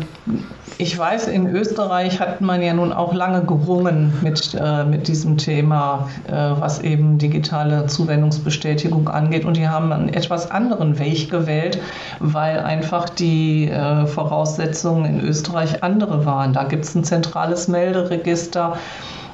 ich 0.78 1.00
weiß, 1.00 1.30
in 1.30 1.48
Österreich 1.48 2.20
hat 2.20 2.42
man 2.42 2.62
ja 2.62 2.74
nun 2.74 2.92
auch 2.92 3.14
lange 3.14 3.46
gerungen 3.46 4.12
mit, 4.22 4.54
äh, 4.60 4.84
mit 4.84 5.08
diesem 5.08 5.38
Thema, 5.38 6.10
äh, 6.28 6.34
was 6.34 6.82
eben 6.82 7.18
digitale 7.18 7.86
Zuwendungsbestätigung 7.86 9.08
angeht. 9.08 9.46
Und 9.46 9.56
die 9.56 9.70
haben 9.70 9.94
einen 9.94 10.10
etwas 10.10 10.52
anderen 10.52 11.00
Weg 11.00 11.32
gewählt, 11.32 11.80
weil 12.20 12.60
einfach 12.60 13.08
die 13.08 13.70
äh, 13.70 14.06
Voraussetzungen 14.06 15.06
in 15.06 15.22
Österreich 15.22 15.84
andere 15.84 16.26
waren. 16.26 16.52
Da 16.52 16.66
gibt 16.66 16.84
es 16.84 16.94
ein 16.94 17.06
zentrales 17.06 17.70
Melderegister. 17.70 18.76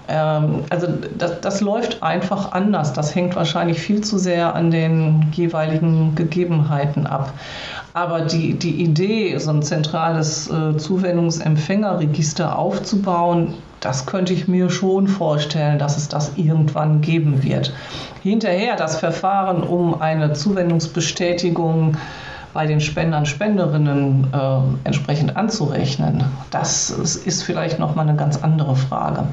Ähm, 0.08 0.64
also 0.70 0.88
das, 1.18 1.42
das 1.42 1.62
läuft 1.62 2.04
einfach 2.04 2.52
anders. 2.52 2.94
Das 2.94 3.16
hängt 3.16 3.36
wahrscheinlich 3.36 3.80
viel 3.80 4.02
zu 4.02 4.18
sehr 4.18 4.56
an 4.56 4.72
den 4.72 5.28
jeweiligen 5.32 6.16
Gegebenheiten 6.16 7.08
ab. 7.08 7.34
Aber 7.94 8.22
die, 8.22 8.56
die 8.56 8.82
Idee, 8.82 9.38
so 9.38 9.52
ein 9.52 9.62
zentrales 9.62 10.50
äh, 10.50 10.78
Zuwendungsempfängerregister 10.78 12.58
aufzubauen, 12.58 13.54
das 13.80 14.06
könnte 14.06 14.34
ich 14.34 14.48
mir 14.48 14.70
schon 14.70 15.08
vorstellen, 15.08 15.78
dass 15.78 15.98
es 15.98 16.08
das 16.08 16.32
irgendwann 16.38 17.02
geben 17.02 17.44
wird. 17.44 17.74
Hinterher 18.24 18.78
das 18.78 18.98
Verfahren 18.98 19.62
um 19.62 20.02
eine 20.02 20.34
Zuwendungsbestätigung 20.34 21.98
bei 22.54 22.66
den 22.66 22.80
Spendern, 22.80 23.26
Spenderinnen 23.26 24.28
äh, 24.32 24.88
entsprechend 24.88 25.36
anzurechnen, 25.36 26.24
das 26.52 26.92
ist 26.92 27.44
vielleicht 27.44 27.80
nochmal 27.80 28.08
eine 28.08 28.18
ganz 28.18 28.42
andere 28.42 28.76
Frage. 28.76 29.26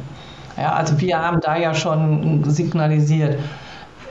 Ja, 0.61 0.75
also 0.75 1.01
wir 1.01 1.18
haben 1.18 1.40
da 1.40 1.57
ja 1.57 1.73
schon 1.75 2.44
signalisiert, 2.44 3.38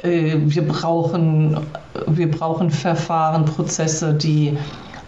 äh, 0.01 0.35
wir 0.37 0.67
brauchen, 0.67 1.59
wir 2.07 2.31
brauchen 2.31 2.71
Verfahren, 2.71 3.45
Prozesse, 3.45 4.15
die 4.15 4.57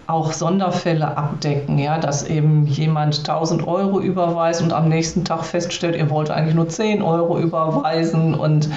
auch 0.06 0.34
Sonderfälle 0.34 1.18
abdecken, 1.18 1.80
ja, 1.80 1.98
dass 1.98 2.28
eben 2.28 2.68
jemand 2.68 3.18
1000 3.20 3.66
Euro 3.66 4.00
überweist 4.02 4.62
und 4.62 4.72
am 4.74 4.90
nächsten 4.90 5.26
Tag 5.26 5.44
feststellt, 5.46 5.96
er 5.96 6.10
wollte 6.12 6.34
eigentlich 6.36 6.56
nur 6.56 6.70
10 6.70 7.02
Euro 7.02 7.40
überweisen 7.40 8.36
und 8.36 8.70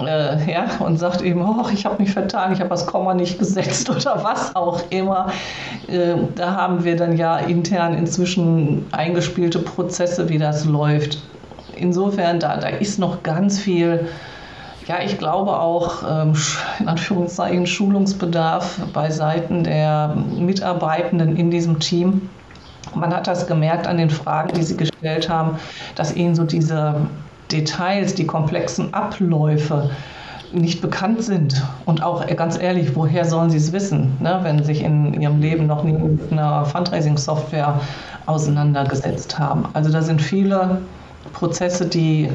äh, 0.00 0.50
ja, 0.50 0.66
und 0.78 0.98
sagt 0.98 1.20
eben, 1.20 1.44
ich 1.74 1.84
habe 1.84 2.02
mich 2.02 2.12
vertan, 2.12 2.52
ich 2.52 2.60
habe 2.60 2.70
das 2.70 2.86
Komma 2.86 3.12
nicht 3.12 3.38
gesetzt 3.38 3.90
oder 3.94 4.24
was 4.24 4.54
auch 4.56 4.80
immer. 4.90 5.26
Äh, 5.88 6.14
da 6.36 6.54
haben 6.54 6.84
wir 6.84 6.96
dann 6.96 7.16
ja 7.16 7.36
intern 7.36 7.94
inzwischen 7.94 8.88
eingespielte 8.92 9.58
Prozesse, 9.58 10.28
wie 10.30 10.38
das 10.38 10.64
läuft 10.64 11.18
insofern, 11.76 12.40
da, 12.40 12.56
da 12.56 12.68
ist 12.68 12.98
noch 12.98 13.22
ganz 13.22 13.58
viel, 13.58 14.08
ja, 14.86 14.96
ich 15.04 15.18
glaube 15.18 15.58
auch, 15.58 16.02
ähm, 16.08 16.34
in 16.80 16.88
Anführungszeichen, 16.88 17.66
Schulungsbedarf 17.66 18.80
bei 18.92 19.10
Seiten 19.10 19.64
der 19.64 20.16
Mitarbeitenden 20.38 21.36
in 21.36 21.50
diesem 21.50 21.78
Team. 21.78 22.28
Man 22.94 23.14
hat 23.14 23.26
das 23.26 23.46
gemerkt 23.46 23.86
an 23.86 23.96
den 23.96 24.10
Fragen, 24.10 24.52
die 24.54 24.62
sie 24.62 24.76
gestellt 24.76 25.28
haben, 25.28 25.58
dass 25.94 26.14
ihnen 26.14 26.34
so 26.34 26.44
diese 26.44 26.96
Details, 27.50 28.14
die 28.14 28.26
komplexen 28.26 28.92
Abläufe 28.92 29.90
nicht 30.52 30.80
bekannt 30.80 31.22
sind. 31.22 31.62
Und 31.86 32.02
auch 32.02 32.26
ganz 32.36 32.58
ehrlich, 32.58 32.94
woher 32.94 33.24
sollen 33.24 33.50
sie 33.50 33.56
es 33.56 33.72
wissen, 33.72 34.16
ne, 34.20 34.40
wenn 34.42 34.58
sie 34.58 34.64
sich 34.64 34.82
in 34.82 35.20
ihrem 35.20 35.40
Leben 35.40 35.66
noch 35.66 35.82
nie 35.82 35.92
mit 35.92 36.32
einer 36.32 36.64
Fundraising-Software 36.64 37.80
auseinandergesetzt 38.26 39.38
haben. 39.38 39.64
Also 39.72 39.90
da 39.90 40.02
sind 40.02 40.20
viele 40.20 40.82
Prozesse, 41.32 41.86
die 41.86 42.28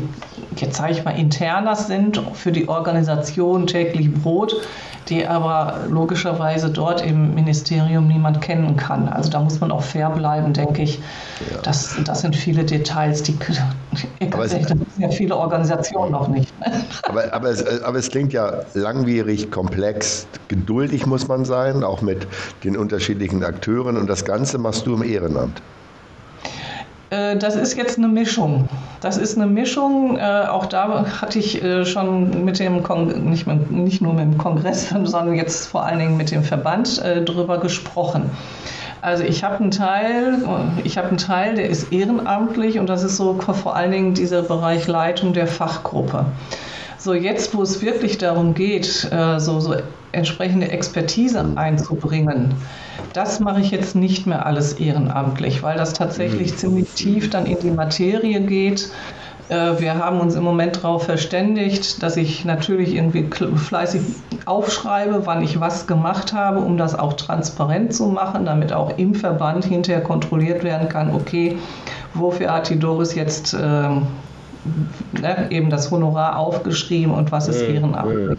jetzt 0.55 0.77
sage 0.77 0.93
ich 0.93 1.03
mal 1.03 1.11
interner 1.11 1.75
sind 1.75 2.21
für 2.33 2.51
die 2.51 2.67
Organisation 2.67 3.67
täglich 3.67 4.13
Brot, 4.13 4.55
die 5.09 5.25
aber 5.25 5.85
logischerweise 5.89 6.69
dort 6.69 7.01
im 7.01 7.33
Ministerium 7.33 8.07
niemand 8.07 8.41
kennen 8.41 8.75
kann. 8.75 9.07
Also 9.07 9.29
da 9.29 9.39
muss 9.39 9.59
man 9.59 9.71
auch 9.71 9.83
fair 9.83 10.09
bleiben, 10.09 10.53
denke 10.53 10.81
ich. 10.81 10.99
Ja. 11.51 11.61
Das, 11.61 11.95
das 12.03 12.21
sind 12.21 12.35
viele 12.35 12.65
Details, 12.65 13.23
die 13.23 13.37
aber 14.31 14.45
es, 14.45 14.51
das 14.51 14.77
ja 14.97 15.09
viele 15.09 15.35
Organisationen 15.35 16.11
noch 16.11 16.27
nicht. 16.27 16.53
Aber, 17.03 17.33
aber, 17.33 17.49
es, 17.49 17.81
aber 17.83 17.97
es 17.97 18.09
klingt 18.09 18.33
ja 18.33 18.63
langwierig, 18.73 19.49
komplex, 19.49 20.27
geduldig 20.49 21.05
muss 21.05 21.27
man 21.27 21.45
sein, 21.45 21.83
auch 21.83 22.01
mit 22.01 22.27
den 22.65 22.75
unterschiedlichen 22.75 23.43
Akteuren 23.45 23.95
und 23.95 24.07
das 24.07 24.25
Ganze 24.25 24.57
machst 24.57 24.85
du 24.85 24.95
im 24.95 25.03
Ehrenamt. 25.03 25.61
Äh, 27.09 27.37
das 27.37 27.55
ist 27.55 27.77
jetzt 27.77 27.97
eine 27.97 28.07
Mischung. 28.07 28.67
Das 29.01 29.17
ist 29.17 29.37
eine 29.37 29.47
Mischung. 29.47 30.17
Äh, 30.17 30.45
auch 30.49 30.65
da 30.65 31.05
hatte 31.21 31.39
ich 31.39 31.63
äh, 31.63 31.85
schon 31.85 32.43
mit 32.45 32.59
dem 32.59 32.83
Kong 32.83 33.29
nicht, 33.29 33.47
nicht 33.71 34.01
nur 34.01 34.13
mit 34.13 34.25
dem 34.25 34.37
Kongress, 34.37 34.89
sondern 35.03 35.35
jetzt 35.35 35.67
vor 35.67 35.85
allen 35.85 35.99
Dingen 35.99 36.17
mit 36.17 36.31
dem 36.31 36.43
Verband 36.43 37.01
drüber 37.25 37.59
gesprochen. 37.59 38.29
Also 39.01 39.23
ich 39.23 39.43
habe 39.43 39.59
einen 39.59 39.71
Teil, 39.71 40.39
ich 40.83 40.97
habe 40.97 41.09
einen 41.09 41.17
Teil, 41.17 41.53
der 41.55 41.69
ist 41.69 41.93
ehrenamtlich 41.93 42.79
und 42.79 42.87
das 42.87 43.03
ist 43.03 43.15
so 43.15 43.35
vor 43.35 43.75
allen 43.75 43.91
Dingen 43.91 44.13
dieser 44.15 44.41
Bereich 44.41 44.87
Leitung 44.87 45.33
der 45.33 45.45
Fachgruppe. 45.45 46.25
So 46.97 47.13
jetzt, 47.13 47.55
wo 47.55 47.61
es 47.61 47.81
wirklich 47.81 48.17
darum 48.17 48.53
geht, 48.53 49.09
so, 49.37 49.59
so 49.59 49.75
entsprechende 50.11 50.71
Expertise 50.71 51.45
einzubringen, 51.55 52.55
das 53.13 53.39
mache 53.39 53.61
ich 53.61 53.71
jetzt 53.71 53.95
nicht 53.95 54.27
mehr 54.27 54.45
alles 54.45 54.73
ehrenamtlich, 54.73 55.63
weil 55.63 55.77
das 55.77 55.93
tatsächlich 55.93 56.51
mhm. 56.51 56.57
ziemlich 56.57 56.89
tief 56.93 57.29
dann 57.29 57.45
in 57.45 57.59
die 57.59 57.71
Materie 57.71 58.41
geht. 58.41 58.89
Äh, 59.49 59.79
wir 59.79 59.95
haben 59.95 60.19
uns 60.19 60.35
im 60.35 60.43
Moment 60.43 60.77
darauf 60.77 61.05
verständigt, 61.05 62.03
dass 62.03 62.17
ich 62.17 62.45
natürlich 62.45 62.93
irgendwie 62.93 63.27
fleißig 63.55 64.01
aufschreibe, 64.45 65.25
wann 65.25 65.41
ich 65.41 65.59
was 65.59 65.87
gemacht 65.87 66.33
habe, 66.33 66.59
um 66.59 66.77
das 66.77 66.97
auch 66.97 67.13
transparent 67.13 67.93
zu 67.93 68.07
machen, 68.07 68.45
damit 68.45 68.73
auch 68.73 68.97
im 68.97 69.15
Verband 69.15 69.65
hinterher 69.65 70.01
kontrolliert 70.01 70.63
werden 70.63 70.89
kann, 70.89 71.13
okay, 71.13 71.57
wofür 72.13 72.53
hat 72.53 72.69
die 72.69 72.79
Doris 72.79 73.15
jetzt 73.15 73.53
äh, 73.53 73.89
ne, 75.13 75.47
eben 75.49 75.69
das 75.69 75.91
Honorar 75.91 76.37
aufgeschrieben 76.37 77.13
und 77.13 77.31
was 77.31 77.47
ist 77.47 77.61
ehrenamtlich. 77.61 78.37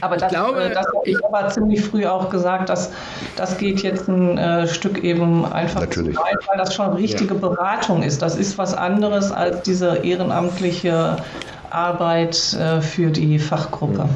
Aber 0.00 0.16
das, 0.16 0.32
glaube, 0.32 0.64
äh, 0.64 0.74
das 0.74 0.86
habe 0.86 1.04
ich 1.04 1.24
aber 1.24 1.48
ziemlich 1.48 1.82
früh 1.82 2.06
auch 2.06 2.28
gesagt, 2.28 2.68
dass 2.68 2.90
das 3.36 3.56
geht 3.56 3.82
jetzt 3.82 4.08
ein 4.08 4.36
äh, 4.36 4.66
Stück 4.66 5.02
eben 5.02 5.44
einfach 5.44 5.80
Natürlich. 5.80 6.16
zu 6.16 6.22
weit, 6.22 6.38
weil 6.48 6.58
das 6.58 6.74
schon 6.74 6.92
richtige 6.94 7.34
ja. 7.34 7.40
Beratung 7.40 8.02
ist. 8.02 8.20
Das 8.20 8.36
ist 8.36 8.58
was 8.58 8.74
anderes 8.74 9.30
als 9.30 9.62
diese 9.62 9.98
ehrenamtliche 9.98 11.16
Arbeit 11.70 12.54
äh, 12.54 12.80
für 12.80 13.10
die 13.10 13.38
Fachgruppe. 13.38 14.08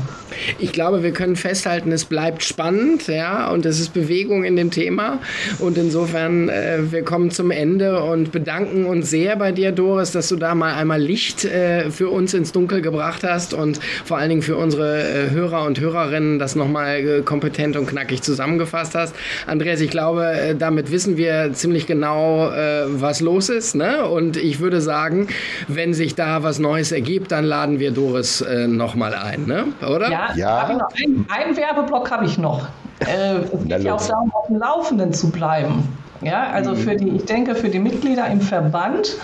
Ich 0.59 0.72
glaube, 0.72 1.03
wir 1.03 1.12
können 1.12 1.37
festhalten, 1.37 1.93
es 1.93 2.05
bleibt 2.05 2.43
spannend, 2.43 3.07
ja, 3.09 3.51
und 3.51 3.66
es 3.66 3.80
ist 3.80 3.93
Bewegung 3.95 4.45
in 4.45 4.57
dem 4.57 4.70
Thema. 4.70 5.20
Und 5.59 5.78
insofern, 5.78 6.49
äh, 6.49 6.78
wir 6.91 7.03
kommen 7.03 7.30
zum 7.30 7.51
Ende 7.51 8.03
und 8.03 8.32
bedanken 8.32 8.87
uns 8.87 9.11
sehr 9.11 9.37
bei 9.37 9.53
dir, 9.53 9.72
Doris, 9.72 10.12
dass 10.12 10.28
du 10.28 10.37
da 10.37 10.55
mal 10.55 10.74
einmal 10.74 11.01
Licht 11.01 11.45
äh, 11.45 11.91
für 11.91 12.09
uns 12.09 12.34
ins 12.34 12.53
Dunkel 12.53 12.80
gebracht 12.80 13.22
hast 13.22 13.55
und 13.55 13.80
vor 14.05 14.18
allen 14.18 14.30
Dingen 14.30 14.43
für 14.43 14.57
unsere 14.57 15.03
äh, 15.03 15.30
Hörer 15.30 15.64
und 15.64 15.80
Hörerinnen 15.80 16.39
das 16.39 16.57
nochmal 16.57 16.97
äh, 16.97 17.22
kompetent 17.22 17.76
und 17.76 17.87
knackig 17.87 18.22
zusammengefasst 18.22 18.95
hast. 18.95 19.14
Andreas, 19.47 19.80
ich 19.80 19.91
glaube, 19.91 20.26
äh, 20.26 20.55
damit 20.55 20.91
wissen 20.91 21.16
wir 21.16 21.53
ziemlich 21.53 21.87
genau, 21.87 22.51
was 22.87 23.20
los 23.20 23.49
ist. 23.49 23.74
Ne? 23.74 24.07
Und 24.07 24.37
ich 24.37 24.61
würde 24.61 24.80
sagen, 24.80 25.28
wenn 25.68 25.95
sich 25.95 26.14
da 26.14 26.43
was 26.43 26.59
Neues 26.59 26.93
ergibt, 26.93 27.32
dann 27.32 27.45
laden 27.45 27.78
wir 27.78 27.91
Doris 27.91 28.41
äh, 28.41 28.66
nochmal 28.66 29.14
ein, 29.14 29.47
ne? 29.47 29.66
oder? 29.87 30.11
Ja, 30.11 30.26
ja. 30.35 30.64
Einen, 30.66 31.27
einen, 31.29 31.57
Werbeblock 31.57 32.11
habe 32.11 32.24
ich 32.24 32.39
noch. 32.39 32.66
Äh, 33.01 33.37
es 33.53 33.64
geht 33.64 33.83
ja 33.83 33.95
auch 33.95 34.07
darum, 34.07 34.33
auf 34.35 34.47
dem 34.47 34.57
Laufenden 34.57 35.12
zu 35.12 35.31
bleiben. 35.31 35.89
Ja, 36.22 36.49
also 36.53 36.72
mhm. 36.72 36.77
für 36.77 36.97
die, 36.97 37.09
ich 37.11 37.24
denke, 37.24 37.55
für 37.55 37.68
die 37.68 37.79
Mitglieder 37.79 38.27
im 38.29 38.41
Verband 38.41 39.16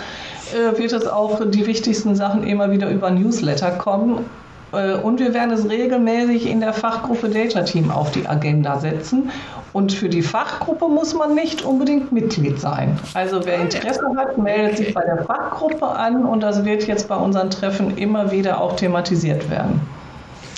äh, 0.53 0.77
wird 0.77 0.93
es 0.93 1.07
auch 1.07 1.41
die 1.45 1.65
wichtigsten 1.65 2.15
Sachen 2.15 2.45
immer 2.45 2.71
wieder 2.71 2.89
über 2.89 3.09
Newsletter 3.11 3.71
kommen. 3.71 4.25
Äh, 4.73 4.95
und 4.95 5.19
wir 5.19 5.33
werden 5.33 5.51
es 5.51 5.69
regelmäßig 5.69 6.47
in 6.49 6.59
der 6.59 6.73
Fachgruppe 6.73 7.29
Data 7.29 7.63
Team 7.63 7.91
auf 7.91 8.11
die 8.11 8.27
Agenda 8.27 8.79
setzen. 8.79 9.31
Und 9.71 9.91
für 9.91 10.07
die 10.07 10.21
Fachgruppe 10.21 10.87
muss 10.87 11.15
man 11.15 11.33
nicht 11.33 11.63
unbedingt 11.63 12.11
Mitglied 12.11 12.59
sein. 12.59 12.99
Also 13.15 13.43
wer 13.43 13.59
Interesse 13.59 14.03
hat, 14.15 14.37
meldet 14.37 14.77
sich 14.77 14.93
bei 14.93 15.03
der 15.03 15.23
Fachgruppe 15.23 15.87
an 15.87 16.25
und 16.25 16.41
das 16.41 16.63
wird 16.63 16.83
jetzt 16.83 17.07
bei 17.07 17.15
unseren 17.15 17.49
Treffen 17.49 17.97
immer 17.97 18.31
wieder 18.31 18.61
auch 18.61 18.75
thematisiert 18.75 19.49
werden. 19.49 19.81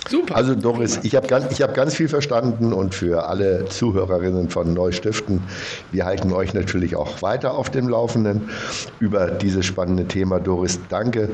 Super. 0.08 0.36
Also 0.36 0.54
Doris, 0.54 1.00
ich 1.04 1.16
habe 1.16 1.28
ganz, 1.28 1.60
hab 1.60 1.74
ganz 1.74 1.96
viel 1.96 2.08
verstanden 2.08 2.74
und 2.74 2.94
für 2.94 3.28
alle 3.28 3.66
Zuhörerinnen 3.66 4.50
von 4.50 4.74
Neustiften, 4.74 5.42
wir 5.92 6.06
halten 6.06 6.32
euch 6.32 6.54
natürlich 6.54 6.96
auch 6.96 7.22
weiter 7.22 7.56
auf 7.56 7.72
dem 7.72 7.90
Laufenden 7.90 8.50
über 9.00 9.32
dieses 9.32 9.66
spannende 9.66 10.06
Thema. 10.06 10.40
Doris, 10.40 10.80
danke 10.90 11.30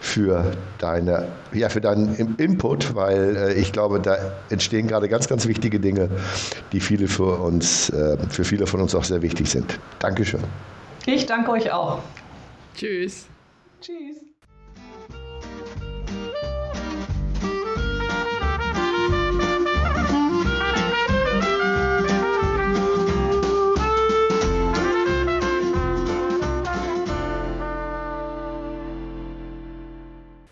für, 0.00 0.44
deine, 0.78 1.28
ja, 1.52 1.68
für 1.68 1.80
deinen 1.80 2.16
Input, 2.38 2.94
weil 2.94 3.36
äh, 3.36 3.54
ich 3.54 3.72
glaube, 3.72 4.00
da 4.00 4.16
entstehen 4.50 4.88
gerade 4.88 5.08
ganz, 5.08 5.28
ganz 5.28 5.46
wichtige 5.46 5.78
Dinge, 5.78 6.08
die 6.72 6.80
viele 6.80 7.06
für 7.06 7.40
uns, 7.40 7.90
äh, 7.90 8.16
für 8.28 8.44
viele 8.44 8.66
von 8.66 8.80
uns 8.80 8.94
auch 8.94 9.04
sehr 9.04 9.22
wichtig 9.22 9.50
sind. 9.50 9.78
Dankeschön. 10.00 10.40
Ich 11.06 11.26
danke 11.26 11.52
euch 11.52 11.70
auch. 11.70 12.00
Tschüss. 12.74 13.26
Tschüss. 13.80 14.25